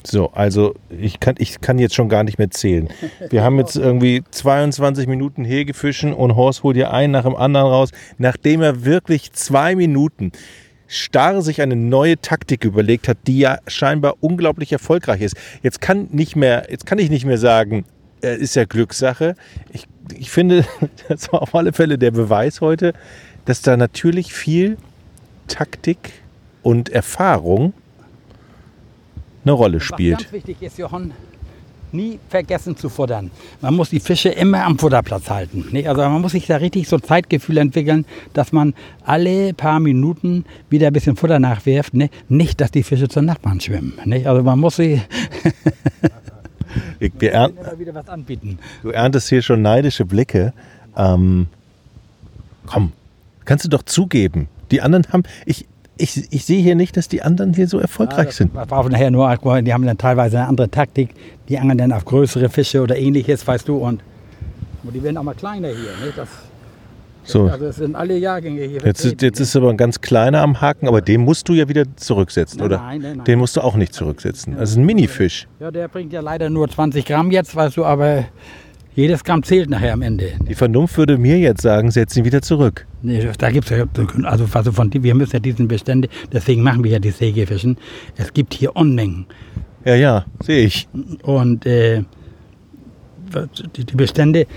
So, 0.03 0.31
also 0.31 0.75
ich 0.89 1.19
kann, 1.19 1.35
ich 1.39 1.59
kann 1.59 1.77
jetzt 1.77 1.93
schon 1.93 2.07
gar 2.07 2.23
nicht 2.23 2.37
mehr 2.37 2.49
zählen. 2.49 2.89
Wir 3.29 3.43
haben 3.43 3.57
jetzt 3.57 3.75
irgendwie 3.75 4.23
22 4.31 5.07
Minuten 5.07 5.43
Hegefischen 5.43 6.13
und 6.13 6.35
Horst 6.35 6.63
holt 6.63 6.77
hier 6.77 6.93
einen 6.93 7.11
nach 7.11 7.23
dem 7.23 7.35
anderen 7.35 7.67
raus, 7.67 7.89
nachdem 8.17 8.61
er 8.61 8.85
wirklich 8.85 9.33
zwei 9.33 9.75
Minuten 9.75 10.31
starr 10.87 11.41
sich 11.41 11.61
eine 11.61 11.75
neue 11.75 12.19
Taktik 12.19 12.65
überlegt 12.65 13.07
hat, 13.07 13.17
die 13.27 13.39
ja 13.39 13.59
scheinbar 13.67 14.15
unglaublich 14.21 14.71
erfolgreich 14.71 15.21
ist. 15.21 15.35
Jetzt 15.61 15.81
kann 15.81 16.07
nicht 16.11 16.35
mehr, 16.35 16.67
jetzt 16.69 16.85
kann 16.85 16.97
ich 16.97 17.09
nicht 17.09 17.25
mehr 17.25 17.37
sagen, 17.37 17.85
äh, 18.23 18.35
ist 18.35 18.55
ja 18.55 18.65
Glückssache. 18.65 19.35
Ich, 19.71 19.87
ich 20.17 20.31
finde, 20.31 20.65
das 21.07 21.31
war 21.31 21.43
auf 21.43 21.53
alle 21.53 21.73
Fälle 21.73 21.97
der 21.97 22.11
Beweis 22.11 22.61
heute, 22.61 22.93
dass 23.45 23.61
da 23.61 23.77
natürlich 23.77 24.33
viel 24.33 24.77
Taktik 25.47 26.11
und 26.63 26.89
Erfahrung 26.89 27.73
eine 29.43 29.51
Rolle 29.53 29.79
spielt. 29.79 30.17
Was 30.17 30.23
ganz 30.23 30.33
wichtig 30.33 30.61
ist, 30.61 30.77
Johann, 30.77 31.13
nie 31.91 32.19
vergessen 32.29 32.75
zu 32.75 32.89
futtern. 32.89 33.31
Man 33.61 33.75
muss 33.75 33.89
die 33.89 33.99
Fische 33.99 34.29
immer 34.29 34.63
am 34.65 34.77
Futterplatz 34.77 35.29
halten. 35.29 35.67
Nicht? 35.71 35.87
Also 35.89 36.01
man 36.01 36.21
muss 36.21 36.33
sich 36.33 36.45
da 36.45 36.57
richtig 36.57 36.87
so 36.87 36.97
ein 36.97 37.03
Zeitgefühl 37.03 37.57
entwickeln, 37.57 38.05
dass 38.33 38.51
man 38.51 38.73
alle 39.03 39.53
paar 39.53 39.79
Minuten 39.79 40.45
wieder 40.69 40.87
ein 40.87 40.93
bisschen 40.93 41.15
Futter 41.15 41.39
nachwirft. 41.39 41.93
Ne? 41.93 42.09
Nicht, 42.27 42.61
dass 42.61 42.71
die 42.71 42.83
Fische 42.83 43.07
zur 43.07 43.23
Nachbarn 43.23 43.59
schwimmen. 43.59 43.93
Nicht? 44.05 44.27
Also 44.27 44.43
man 44.43 44.59
muss 44.59 44.75
sie 44.75 45.01
ich, 46.99 47.11
wir 47.17 47.31
ernten, 47.31 47.59
wieder 47.79 47.93
was 47.93 48.07
anbieten. 48.07 48.59
Du 48.83 48.89
erntest 48.89 49.29
hier 49.29 49.41
schon 49.41 49.61
neidische 49.61 50.05
Blicke. 50.05 50.53
Ähm, 50.95 51.47
komm, 52.65 52.91
kannst 53.45 53.65
du 53.65 53.69
doch 53.69 53.83
zugeben. 53.83 54.47
Die 54.71 54.81
anderen 54.81 55.05
haben, 55.11 55.23
ich, 55.45 55.65
ich, 55.99 56.31
ich 56.31 56.45
sehe 56.45 56.61
hier 56.61 56.75
nicht, 56.75 56.97
dass 56.97 57.07
die 57.07 57.21
anderen 57.21 57.53
hier 57.53 57.67
so 57.67 57.79
erfolgreich 57.79 58.27
ja, 58.27 58.31
sind. 58.31 58.55
Nachher 58.55 59.11
nur, 59.11 59.61
die 59.61 59.73
haben 59.73 59.85
dann 59.85 59.97
teilweise 59.97 60.37
eine 60.37 60.47
andere 60.47 60.69
Taktik. 60.69 61.09
Die 61.49 61.59
angeln 61.59 61.77
dann 61.77 61.91
auf 61.91 62.05
größere 62.05 62.49
Fische 62.49 62.81
oder 62.81 62.97
ähnliches, 62.97 63.45
weißt 63.45 63.67
du. 63.67 63.77
Und, 63.77 64.01
und 64.83 64.93
die 64.93 65.03
werden 65.03 65.17
auch 65.17 65.23
mal 65.23 65.35
kleiner 65.35 65.67
hier. 65.67 66.05
Nicht? 66.05 66.17
Das, 66.17 66.29
so. 67.23 67.47
Also 67.47 67.65
es 67.65 67.75
sind 67.75 67.95
alle 67.95 68.17
Jahrgänge 68.17 68.63
hier. 68.63 68.81
Jetzt, 68.83 69.05
ist, 69.05 69.21
jetzt 69.21 69.39
ist 69.39 69.55
aber 69.55 69.69
ein 69.69 69.77
ganz 69.77 69.99
kleiner 69.99 70.41
am 70.41 70.61
Haken, 70.61 70.87
aber 70.87 71.01
den 71.01 71.21
musst 71.21 71.47
du 71.49 71.53
ja 71.53 71.67
wieder 71.67 71.83
zurücksetzen, 71.95 72.59
nein, 72.59 72.65
oder? 72.65 72.77
Nein, 72.77 73.01
nein, 73.01 73.17
nein. 73.17 73.25
Den 73.25 73.39
musst 73.39 73.57
du 73.57 73.61
auch 73.61 73.75
nicht 73.75 73.93
zurücksetzen. 73.93 74.55
Das 74.57 74.71
ist 74.71 74.77
ein 74.77 74.85
Minifisch. 74.85 75.47
Ja, 75.59 75.69
der 75.69 75.89
bringt 75.89 76.13
ja 76.13 76.21
leider 76.21 76.49
nur 76.49 76.69
20 76.69 77.05
Gramm 77.05 77.29
jetzt, 77.29 77.55
weißt 77.55 77.77
du, 77.77 77.85
aber 77.85 78.25
jedes 78.99 79.23
Gramm 79.23 79.43
zählt 79.43 79.69
nachher 79.69 79.93
am 79.93 80.01
Ende. 80.01 80.33
Die 80.47 80.55
Vernunft 80.55 80.97
würde 80.97 81.17
mir 81.17 81.37
jetzt 81.39 81.61
sagen, 81.61 81.89
setz 81.91 82.15
ihn 82.17 82.25
wieder 82.25 82.41
zurück. 82.41 82.85
Nee, 83.01 83.27
da 83.37 83.51
gibt 83.51 83.71
es 83.71 83.77
ja, 83.77 83.85
also, 84.23 84.45
also 84.51 84.71
von, 84.71 84.91
wir 84.93 85.15
müssen 85.15 85.33
ja 85.33 85.39
diesen 85.39 85.67
Bestände, 85.67 86.09
deswegen 86.31 86.61
machen 86.61 86.83
wir 86.83 86.91
ja 86.91 86.99
die 86.99 87.11
Sägefischen. 87.11 87.77
Es 88.17 88.33
gibt 88.33 88.53
hier 88.53 88.75
Unmengen. 88.75 89.25
Ja, 89.85 89.95
ja, 89.95 90.25
sehe 90.43 90.65
ich. 90.65 90.87
Und 91.23 91.65
äh, 91.65 92.03
die, 93.77 93.95
Bestände 93.95 94.47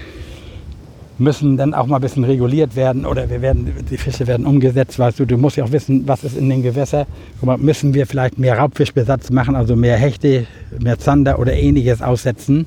müssen 1.19 1.57
dann 1.57 1.75
auch 1.75 1.87
mal 1.87 1.97
ein 1.97 2.03
bisschen 2.03 2.25
reguliert 2.25 2.75
werden 2.75 3.07
oder 3.07 3.31
wir 3.31 3.43
werden, 3.43 3.73
die 3.89 3.97
Fische 3.97 4.27
werden 4.27 4.45
umgesetzt, 4.47 4.99
weißt 4.99 5.21
du, 5.21 5.25
du 5.25 5.37
musst 5.37 5.57
ja 5.57 5.65
auch 5.65 5.73
wissen, 5.73 6.09
was 6.09 6.25
ist 6.25 6.37
in 6.37 6.49
den 6.49 6.63
Gewässern. 6.63 7.07
Mal, 7.43 7.59
müssen 7.59 7.95
wir 7.95 8.07
vielleicht 8.07 8.39
mehr 8.39 8.59
Raubfischbesatz 8.59 9.31
machen, 9.31 9.55
also 9.55 9.77
mehr 9.77 9.97
Hechte, 9.97 10.47
mehr 10.81 10.99
Zander 10.99 11.39
oder 11.39 11.53
ähnliches 11.53 12.03
aussetzen. 12.03 12.67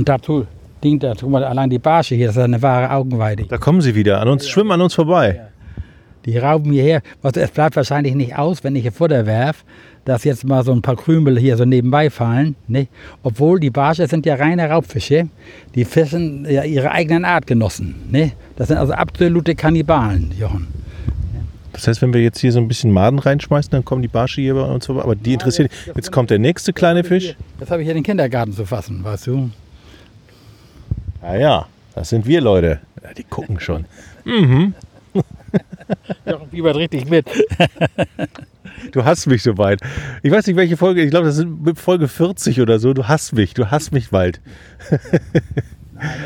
Und 0.00 0.08
dazu 0.08 0.46
dient 0.82 1.02
dazu 1.02 1.28
allein 1.36 1.68
die 1.68 1.78
Barsche 1.78 2.14
hier, 2.14 2.28
das 2.28 2.36
ist 2.36 2.42
eine 2.42 2.62
wahre 2.62 2.90
Augenweide. 2.90 3.44
Da 3.44 3.58
kommen 3.58 3.82
sie 3.82 3.94
wieder, 3.94 4.18
an 4.22 4.28
uns, 4.28 4.48
schwimmen 4.48 4.72
an 4.72 4.80
uns 4.80 4.94
vorbei. 4.94 5.42
Die 6.24 6.38
rauben 6.38 6.72
hierher. 6.72 7.02
Es 7.22 7.50
bleibt 7.50 7.76
wahrscheinlich 7.76 8.14
nicht 8.14 8.34
aus, 8.34 8.64
wenn 8.64 8.74
ich 8.76 8.80
hier 8.80 8.92
Futter 8.92 9.26
werf, 9.26 9.62
dass 10.06 10.24
jetzt 10.24 10.46
mal 10.46 10.64
so 10.64 10.72
ein 10.72 10.80
paar 10.80 10.96
Krümel 10.96 11.38
hier 11.38 11.58
so 11.58 11.66
nebenbei 11.66 12.08
fallen. 12.08 12.56
Ne? 12.66 12.88
Obwohl 13.22 13.60
die 13.60 13.68
Barsche 13.68 14.06
sind 14.06 14.24
ja 14.24 14.36
reine 14.36 14.70
Raubfische. 14.70 15.28
Die 15.74 15.84
fischen 15.84 16.46
ja 16.48 16.64
ihre 16.64 16.92
eigenen 16.92 17.26
Artgenossen. 17.26 17.96
Ne? 18.10 18.32
Das 18.56 18.68
sind 18.68 18.78
also 18.78 18.94
absolute 18.94 19.54
Kannibalen, 19.54 20.32
Jochen. 20.40 20.68
Das 21.74 21.86
heißt, 21.86 22.00
wenn 22.00 22.14
wir 22.14 22.22
jetzt 22.22 22.38
hier 22.38 22.52
so 22.52 22.58
ein 22.58 22.68
bisschen 22.68 22.90
Maden 22.90 23.18
reinschmeißen, 23.18 23.70
dann 23.70 23.84
kommen 23.84 24.00
die 24.00 24.08
Barsche 24.08 24.40
hier 24.40 24.54
bei 24.54 24.62
uns 24.62 24.86
vorbei. 24.86 25.02
Aber 25.02 25.14
die 25.14 25.34
interessieren. 25.34 25.68
Jetzt 25.94 26.10
kommt 26.10 26.30
der 26.30 26.38
nächste 26.38 26.72
kleine 26.72 27.04
Fisch. 27.04 27.36
Jetzt 27.58 27.70
habe 27.70 27.82
ich 27.82 27.86
hier 27.86 27.92
den 27.92 28.02
Kindergarten 28.02 28.54
zu 28.54 28.64
fassen, 28.64 29.04
weißt 29.04 29.26
du. 29.26 29.50
Ah 31.22 31.36
ja, 31.36 31.66
das 31.94 32.08
sind 32.08 32.26
wir 32.26 32.40
Leute. 32.40 32.80
Ja, 33.02 33.12
die 33.12 33.24
gucken 33.24 33.60
schon. 33.60 33.84
Mhm. 34.24 34.74
Jochen 36.26 36.50
fiebert 36.50 36.76
richtig 36.76 37.08
mit. 37.08 37.26
Du 38.92 39.04
hasst 39.04 39.26
mich 39.26 39.42
so 39.42 39.58
weit. 39.58 39.80
Ich 40.22 40.30
weiß 40.30 40.46
nicht, 40.46 40.56
welche 40.56 40.76
Folge. 40.76 41.02
Ich 41.02 41.10
glaube, 41.10 41.26
das 41.26 41.36
sind 41.36 41.78
Folge 41.78 42.08
40 42.08 42.62
oder 42.62 42.78
so. 42.78 42.94
Du 42.94 43.06
hasst 43.08 43.34
mich. 43.34 43.52
Du 43.52 43.70
hasst 43.70 43.92
mich 43.92 44.08
bald. 44.08 44.40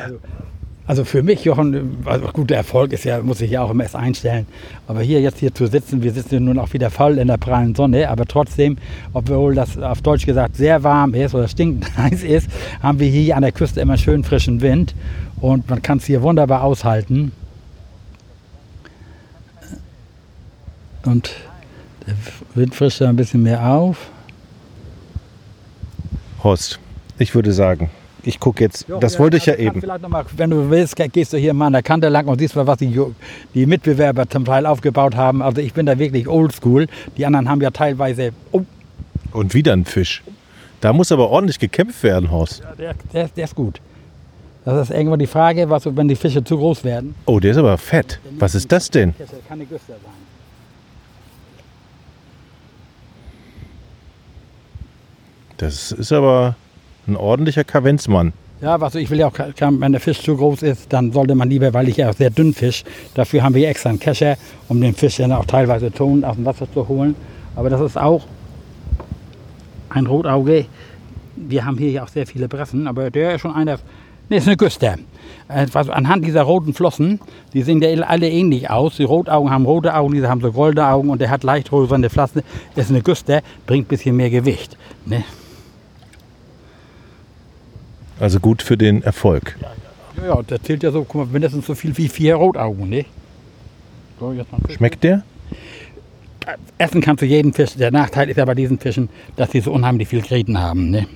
Also, 0.04 0.20
also 0.86 1.04
für 1.04 1.22
mich, 1.22 1.44
Jochen, 1.44 1.98
also 2.04 2.26
guter 2.32 2.56
Erfolg 2.56 2.92
ist 2.92 3.04
ja, 3.04 3.22
muss 3.22 3.40
ich 3.40 3.52
ja 3.52 3.62
auch 3.62 3.70
immer 3.70 3.84
erst 3.84 3.96
einstellen. 3.96 4.46
Aber 4.86 5.00
hier 5.00 5.20
jetzt 5.22 5.38
hier 5.38 5.54
zu 5.54 5.66
sitzen, 5.66 6.02
wir 6.02 6.12
sitzen 6.12 6.44
nun 6.44 6.58
auch 6.58 6.74
wieder 6.74 6.90
voll 6.90 7.16
in 7.16 7.28
der 7.28 7.38
prallen 7.38 7.74
Sonne, 7.74 8.10
aber 8.10 8.26
trotzdem, 8.26 8.76
obwohl 9.14 9.54
das 9.54 9.78
auf 9.78 10.02
Deutsch 10.02 10.26
gesagt 10.26 10.56
sehr 10.56 10.82
warm 10.82 11.14
ist 11.14 11.34
oder 11.34 11.48
stinkend 11.48 11.96
heiß 11.96 12.22
ist, 12.22 12.50
haben 12.82 12.98
wir 13.00 13.08
hier 13.08 13.34
an 13.34 13.42
der 13.42 13.52
Küste 13.52 13.80
immer 13.80 13.96
schön 13.96 14.24
frischen 14.24 14.60
Wind 14.60 14.94
und 15.40 15.70
man 15.70 15.80
kann 15.80 15.98
es 15.98 16.04
hier 16.04 16.20
wunderbar 16.20 16.62
aushalten. 16.62 17.32
Und 21.06 21.34
der 22.06 22.14
Wind 22.54 22.74
frischt 22.74 23.00
da 23.00 23.08
ein 23.08 23.16
bisschen 23.16 23.42
mehr 23.42 23.66
auf. 23.66 24.10
Horst, 26.42 26.78
ich 27.18 27.34
würde 27.34 27.54
sagen, 27.54 27.88
ich 28.26 28.40
gucke 28.40 28.64
jetzt. 28.64 28.88
Jo, 28.88 28.98
das 28.98 29.18
wollte 29.18 29.36
ich 29.36 29.46
ja 29.46 29.54
kannst 29.54 29.84
eben. 29.84 30.10
Mal, 30.10 30.24
wenn 30.36 30.50
du 30.50 30.70
willst, 30.70 30.96
gehst 30.96 31.32
du 31.32 31.36
hier 31.36 31.54
mal 31.54 31.66
an 31.66 31.72
der 31.74 31.82
Kante 31.82 32.08
lang 32.08 32.26
und 32.26 32.38
siehst 32.38 32.56
mal, 32.56 32.66
was 32.66 32.78
die, 32.78 32.98
die 33.54 33.66
Mitbewerber 33.66 34.28
zum 34.28 34.44
Teil 34.44 34.66
aufgebaut 34.66 35.14
haben. 35.16 35.42
Also 35.42 35.60
ich 35.60 35.72
bin 35.72 35.86
da 35.86 35.98
wirklich 35.98 36.28
oldschool. 36.28 36.86
Die 37.16 37.26
anderen 37.26 37.48
haben 37.48 37.60
ja 37.60 37.70
teilweise. 37.70 38.32
Oh, 38.52 38.62
Und 39.32 39.54
wieder 39.54 39.72
ein 39.72 39.84
Fisch. 39.84 40.22
Da 40.80 40.92
muss 40.92 41.10
aber 41.12 41.30
ordentlich 41.30 41.58
gekämpft 41.58 42.02
werden, 42.02 42.30
Horst. 42.30 42.62
der, 42.78 42.94
der, 43.12 43.28
der 43.28 43.44
ist 43.44 43.54
gut. 43.54 43.80
Das 44.64 44.88
ist 44.88 44.94
irgendwann 44.94 45.18
die 45.18 45.26
Frage, 45.26 45.68
was, 45.68 45.84
wenn 45.94 46.08
die 46.08 46.16
Fische 46.16 46.42
zu 46.42 46.56
groß 46.56 46.84
werden. 46.84 47.14
Oh, 47.26 47.38
der 47.38 47.50
ist 47.50 47.56
aber 47.58 47.76
fett. 47.76 48.18
Was 48.38 48.54
ist 48.54 48.72
das 48.72 48.90
denn? 48.90 49.14
Das 49.18 49.28
kann 49.46 49.58
eine 49.58 49.66
Güster 49.66 49.92
sein. 49.92 50.12
Das 55.56 55.92
ist 55.92 56.12
aber 56.12 56.56
ein 57.06 57.16
ordentlicher 57.16 57.64
Kavenzmann. 57.64 58.32
Ja, 58.60 58.80
was 58.80 58.94
ich 58.94 59.10
will 59.10 59.18
ja 59.18 59.26
auch, 59.28 59.32
wenn 59.58 59.92
der 59.92 60.00
Fisch 60.00 60.22
zu 60.22 60.36
groß 60.36 60.62
ist, 60.62 60.92
dann 60.92 61.12
sollte 61.12 61.34
man 61.34 61.50
lieber, 61.50 61.74
weil 61.74 61.88
ich 61.88 61.98
ja 61.98 62.08
auch 62.08 62.14
sehr 62.14 62.30
dünn 62.30 62.54
fisch, 62.54 62.84
dafür 63.14 63.42
haben 63.42 63.54
wir 63.54 63.68
extra 63.68 63.90
einen 63.90 63.98
Kescher, 64.00 64.36
um 64.68 64.80
den 64.80 64.94
Fisch 64.94 65.16
dann 65.16 65.32
auch 65.32 65.44
teilweise 65.44 65.90
Ton 65.92 66.24
aus 66.24 66.36
dem 66.36 66.44
Wasser 66.46 66.66
zu 66.72 66.88
holen. 66.88 67.14
Aber 67.56 67.68
das 67.68 67.80
ist 67.80 67.98
auch 67.98 68.22
ein 69.90 70.06
Rotauge. 70.06 70.66
Wir 71.36 71.64
haben 71.64 71.76
hier 71.78 71.90
ja 71.90 72.04
auch 72.04 72.08
sehr 72.08 72.26
viele 72.26 72.48
Bressen, 72.48 72.86
aber 72.86 73.10
der 73.10 73.34
ist 73.34 73.42
schon 73.42 73.52
einer, 73.54 73.78
ne, 74.30 74.36
ist 74.36 74.48
eine. 74.48 74.56
Äh, 75.48 75.66
was- 75.72 75.90
Anhand 75.90 76.24
dieser 76.24 76.42
roten 76.42 76.72
Flossen, 76.72 77.20
die 77.52 77.62
sehen 77.62 77.82
ja 77.82 77.88
alle 78.04 78.30
ähnlich 78.30 78.70
aus. 78.70 78.96
Die 78.96 79.04
Rotaugen 79.04 79.50
haben 79.50 79.66
rote 79.66 79.94
Augen, 79.94 80.14
diese 80.14 80.28
haben 80.28 80.40
so 80.40 80.52
goldene 80.52 80.86
Augen 80.88 81.10
und 81.10 81.20
der 81.20 81.28
hat 81.30 81.42
leicht 81.42 81.70
rosane 81.70 82.08
Flossen. 82.08 82.42
Das 82.74 82.86
ist 82.86 82.90
eine 82.92 83.02
Güster, 83.02 83.42
bringt 83.66 83.86
ein 83.86 83.88
bisschen 83.88 84.16
mehr 84.16 84.30
Gewicht. 84.30 84.78
Ne? 85.04 85.22
Also 88.20 88.40
gut 88.40 88.62
für 88.62 88.76
den 88.76 89.02
Erfolg. 89.02 89.56
Ja, 90.16 90.26
ja, 90.26 90.42
der 90.42 90.62
zählt 90.62 90.82
ja 90.82 90.90
so, 90.90 91.04
guck 91.04 91.26
mal, 91.26 91.32
mindestens 91.32 91.66
so 91.66 91.74
viel 91.74 91.96
wie 91.96 92.08
vier 92.08 92.36
Rotaugen, 92.36 92.88
ne? 92.88 93.04
So, 94.20 94.32
jetzt 94.32 94.50
mal 94.52 94.58
Fisch. 94.66 94.76
Schmeckt 94.76 95.02
der? 95.02 95.22
Essen 96.78 97.00
kannst 97.00 97.22
du 97.22 97.26
jeden 97.26 97.52
Fisch. 97.52 97.74
Der 97.74 97.90
Nachteil 97.90 98.28
ist 98.28 98.36
ja 98.36 98.44
bei 98.44 98.54
diesen 98.54 98.78
Fischen, 98.78 99.08
dass 99.36 99.50
sie 99.50 99.60
so 99.60 99.72
unheimlich 99.72 100.08
viel 100.08 100.22
Gräten 100.22 100.60
haben, 100.60 100.90
ne? 100.90 101.06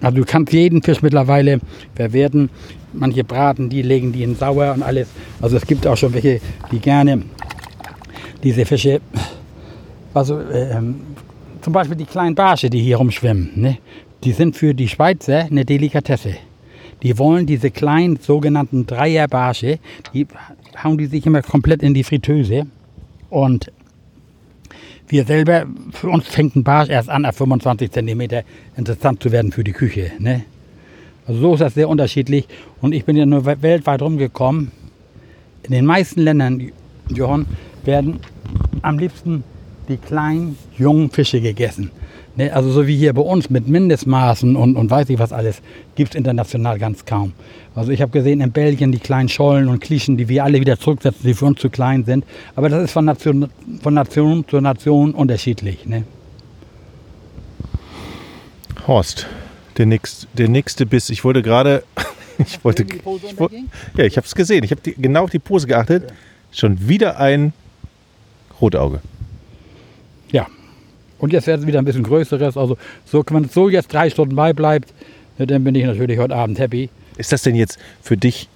Also 0.00 0.18
du 0.18 0.24
kannst 0.24 0.52
jeden 0.52 0.82
Fisch 0.82 1.02
mittlerweile 1.02 1.60
verwerten. 1.94 2.50
Manche 2.92 3.24
braten, 3.24 3.68
die 3.68 3.82
legen 3.82 4.12
die 4.12 4.22
in 4.22 4.36
sauer 4.36 4.72
und 4.74 4.82
alles. 4.82 5.08
Also 5.40 5.56
es 5.56 5.66
gibt 5.66 5.86
auch 5.86 5.96
schon 5.96 6.14
welche, 6.14 6.40
die 6.70 6.78
gerne 6.78 7.22
diese 8.42 8.64
Fische, 8.64 9.00
also 10.14 10.40
ähm, 10.52 11.00
zum 11.62 11.72
Beispiel 11.72 11.96
die 11.96 12.04
kleinen 12.04 12.34
Barsche, 12.34 12.70
die 12.70 12.80
hier 12.80 12.96
rumschwimmen, 12.98 13.50
ne? 13.56 13.78
Die 14.26 14.32
sind 14.32 14.56
für 14.56 14.74
die 14.74 14.88
Schweizer 14.88 15.44
eine 15.44 15.64
Delikatesse. 15.64 16.34
Die 17.04 17.16
wollen 17.16 17.46
diese 17.46 17.70
kleinen 17.70 18.16
sogenannten 18.16 18.84
Dreierbarsche, 18.84 19.78
die 20.12 20.26
hauen 20.82 20.98
die 20.98 21.06
sich 21.06 21.24
immer 21.26 21.42
komplett 21.42 21.80
in 21.80 21.94
die 21.94 22.02
Fritteuse. 22.02 22.66
Und 23.30 23.70
wir 25.06 25.24
selber, 25.24 25.66
für 25.92 26.08
uns 26.08 26.26
fängt 26.26 26.56
ein 26.56 26.64
Barsch 26.64 26.88
erst 26.88 27.08
an, 27.08 27.24
ab 27.24 27.36
25 27.36 27.92
cm 27.92 28.42
interessant 28.76 29.22
zu 29.22 29.30
werden 29.30 29.52
für 29.52 29.62
die 29.62 29.70
Küche. 29.72 30.10
Ne? 30.18 30.42
Also 31.28 31.40
so 31.40 31.54
ist 31.54 31.60
das 31.60 31.74
sehr 31.74 31.88
unterschiedlich. 31.88 32.48
Und 32.80 32.94
ich 32.94 33.04
bin 33.04 33.16
ja 33.16 33.26
nur 33.26 33.46
we- 33.46 33.62
weltweit 33.62 34.02
rumgekommen. 34.02 34.72
In 35.62 35.70
den 35.70 35.86
meisten 35.86 36.20
Ländern, 36.22 36.72
Johann, 37.10 37.46
werden 37.84 38.18
am 38.82 38.98
liebsten 38.98 39.44
die 39.88 39.98
kleinen, 39.98 40.58
jungen 40.76 41.10
Fische 41.10 41.40
gegessen. 41.40 41.92
Ne? 42.36 42.52
Also 42.52 42.70
so 42.70 42.86
wie 42.86 42.96
hier 42.96 43.12
bei 43.14 43.22
uns 43.22 43.48
mit 43.50 43.66
Mindestmaßen 43.66 44.56
und, 44.56 44.76
und 44.76 44.90
weiß 44.90 45.08
ich 45.08 45.18
was 45.18 45.32
alles, 45.32 45.60
gibt 45.94 46.10
es 46.10 46.16
international 46.16 46.78
ganz 46.78 47.04
kaum. 47.04 47.32
Also 47.74 47.92
ich 47.92 48.02
habe 48.02 48.12
gesehen 48.12 48.40
in 48.40 48.52
Belgien 48.52 48.92
die 48.92 48.98
kleinen 48.98 49.28
Schollen 49.28 49.68
und 49.68 49.80
Klischen, 49.80 50.16
die 50.16 50.28
wir 50.28 50.44
alle 50.44 50.60
wieder 50.60 50.78
zurücksetzen, 50.78 51.22
die 51.24 51.34
für 51.34 51.46
uns 51.46 51.60
zu 51.60 51.70
klein 51.70 52.04
sind. 52.04 52.24
Aber 52.54 52.68
das 52.68 52.84
ist 52.84 52.92
von 52.92 53.04
Nation, 53.06 53.48
von 53.82 53.94
Nation 53.94 54.44
zu 54.48 54.60
Nation 54.60 55.12
unterschiedlich. 55.12 55.86
Ne? 55.86 56.04
Horst, 58.86 59.26
der, 59.78 59.86
nächst, 59.86 60.28
der 60.34 60.48
nächste 60.48 60.86
Biss. 60.86 61.10
Ich 61.10 61.24
wollte 61.24 61.42
gerade. 61.42 61.82
Ich 62.38 62.62
wollte. 62.62 62.82
Ich, 62.82 63.02
woll- 63.06 63.18
unterging? 63.30 63.70
ja, 63.96 64.04
ich 64.04 64.18
habe 64.18 64.26
es 64.26 64.34
gesehen. 64.34 64.62
Ich 64.62 64.70
habe 64.70 64.82
genau 64.82 65.24
auf 65.24 65.30
die 65.30 65.38
Pose 65.38 65.66
geachtet. 65.66 66.12
Schon 66.52 66.86
wieder 66.86 67.18
ein 67.18 67.54
Rotauge. 68.60 69.00
Und 71.18 71.32
jetzt 71.32 71.46
wird 71.46 71.60
es 71.60 71.66
wieder 71.66 71.78
ein 71.78 71.84
bisschen 71.84 72.02
größeres. 72.02 72.56
Also 72.56 72.76
so, 73.04 73.24
wenn 73.30 73.44
es 73.44 73.54
so 73.54 73.68
jetzt 73.68 73.92
drei 73.92 74.10
Stunden 74.10 74.36
beibleibt, 74.36 74.92
ne, 75.38 75.46
dann 75.46 75.64
bin 75.64 75.74
ich 75.74 75.84
natürlich 75.84 76.18
heute 76.18 76.34
Abend 76.36 76.58
happy. 76.58 76.90
Ist 77.16 77.32
das 77.32 77.42
denn 77.42 77.54
jetzt 77.54 77.78
für 78.02 78.16
dich 78.18 78.48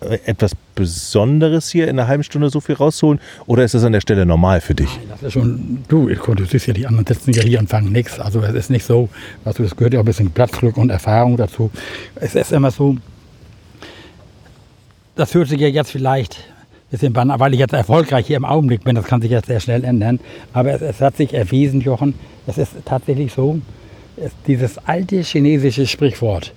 äh, 0.00 0.18
etwas 0.26 0.52
Besonderes 0.74 1.70
hier 1.70 1.84
in 1.88 1.98
einer 1.98 2.06
halben 2.08 2.22
Stunde 2.24 2.50
so 2.50 2.60
viel 2.60 2.74
rauszuholen? 2.74 3.20
Oder 3.46 3.64
ist 3.64 3.74
das 3.74 3.84
an 3.84 3.92
der 3.92 4.02
Stelle 4.02 4.26
normal 4.26 4.60
für 4.60 4.74
dich? 4.74 4.88
Das 5.10 5.22
ist 5.22 5.32
schon, 5.32 5.82
du, 5.88 6.10
ich- 6.10 6.18
du 6.18 6.44
siehst 6.44 6.66
ja, 6.66 6.74
die 6.74 6.86
anderen 6.86 7.06
sitzen 7.06 7.32
ja 7.32 7.42
hier 7.42 7.58
und 7.58 7.70
fangen 7.70 7.90
nichts. 7.92 8.20
Also 8.20 8.42
es 8.42 8.52
ist 8.54 8.70
nicht 8.70 8.84
so, 8.84 9.08
weißt 9.44 9.58
du, 9.58 9.62
das 9.62 9.74
gehört 9.74 9.94
ja 9.94 10.00
auch 10.00 10.04
ein 10.04 10.06
bisschen 10.06 10.30
Platzglück 10.30 10.76
und 10.76 10.90
Erfahrung 10.90 11.36
dazu. 11.38 11.70
Es 12.16 12.34
ist 12.34 12.52
immer 12.52 12.70
so, 12.70 12.96
das 15.16 15.32
hört 15.34 15.48
sich 15.48 15.60
ja 15.60 15.68
jetzt 15.68 15.90
vielleicht 15.92 16.38
bisschen 16.90 17.12
banal, 17.12 17.40
weil 17.40 17.52
ich 17.54 17.60
jetzt 17.60 17.72
erfolgreich 17.72 18.26
hier 18.26 18.36
im 18.36 18.44
Augenblick 18.44 18.84
bin, 18.84 18.94
das 18.94 19.04
kann 19.06 19.20
sich 19.20 19.30
jetzt 19.30 19.46
sehr 19.46 19.60
schnell 19.60 19.84
ändern. 19.84 20.20
Aber 20.52 20.72
es, 20.72 20.80
es 20.82 21.00
hat 21.00 21.16
sich 21.16 21.34
erwiesen, 21.34 21.80
Jochen, 21.80 22.14
es 22.46 22.58
ist 22.58 22.72
tatsächlich 22.84 23.32
so, 23.32 23.58
es, 24.16 24.32
dieses 24.46 24.78
alte 24.86 25.20
chinesische 25.22 25.86
Sprichwort, 25.86 26.52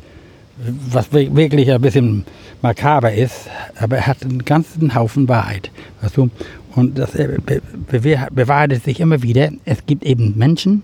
was 0.90 1.12
wir- 1.12 1.36
wirklich 1.36 1.72
ein 1.72 1.82
bisschen 1.82 2.26
makaber 2.62 3.14
ist, 3.14 3.48
aber 3.80 3.98
er 3.98 4.08
hat 4.08 4.24
einen 4.24 4.44
ganzen 4.46 4.94
Haufen 4.96 5.28
Wahrheit. 5.28 5.72
Weißt 6.02 6.18
du? 6.18 6.30
Und 6.76 6.98
das 7.00 7.16
äh, 7.16 7.38
be 7.44 7.62
be 7.90 8.28
bewahrheitet 8.32 8.84
sich 8.84 9.00
immer 9.00 9.24
wieder. 9.24 9.50
Es 9.66 9.86
gibt 9.88 10.04
eben 10.04 10.38
Menschen, 10.38 10.84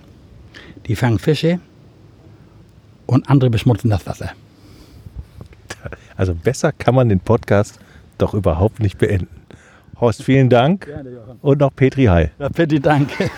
die 0.88 0.96
fangen 0.96 1.20
Fische 1.20 1.60
und 3.06 3.30
andere 3.30 3.50
beschmutzen 3.52 3.90
das 3.92 4.06
Wasser. 4.08 4.32
Also 6.16 6.34
besser 6.34 6.72
kann 6.72 6.96
man 6.96 7.10
den 7.10 7.20
Podcast 7.20 7.80
doch 8.24 8.34
überhaupt 8.34 8.80
nicht 8.80 8.98
beenden. 8.98 9.28
Horst, 10.00 10.24
vielen 10.24 10.50
Dank. 10.50 10.90
Und 11.42 11.60
noch 11.60 11.76
Petri 11.76 12.06
Heil. 12.06 12.32
Ja, 12.40 12.50
bitte, 12.50 12.80
danke. 12.80 13.30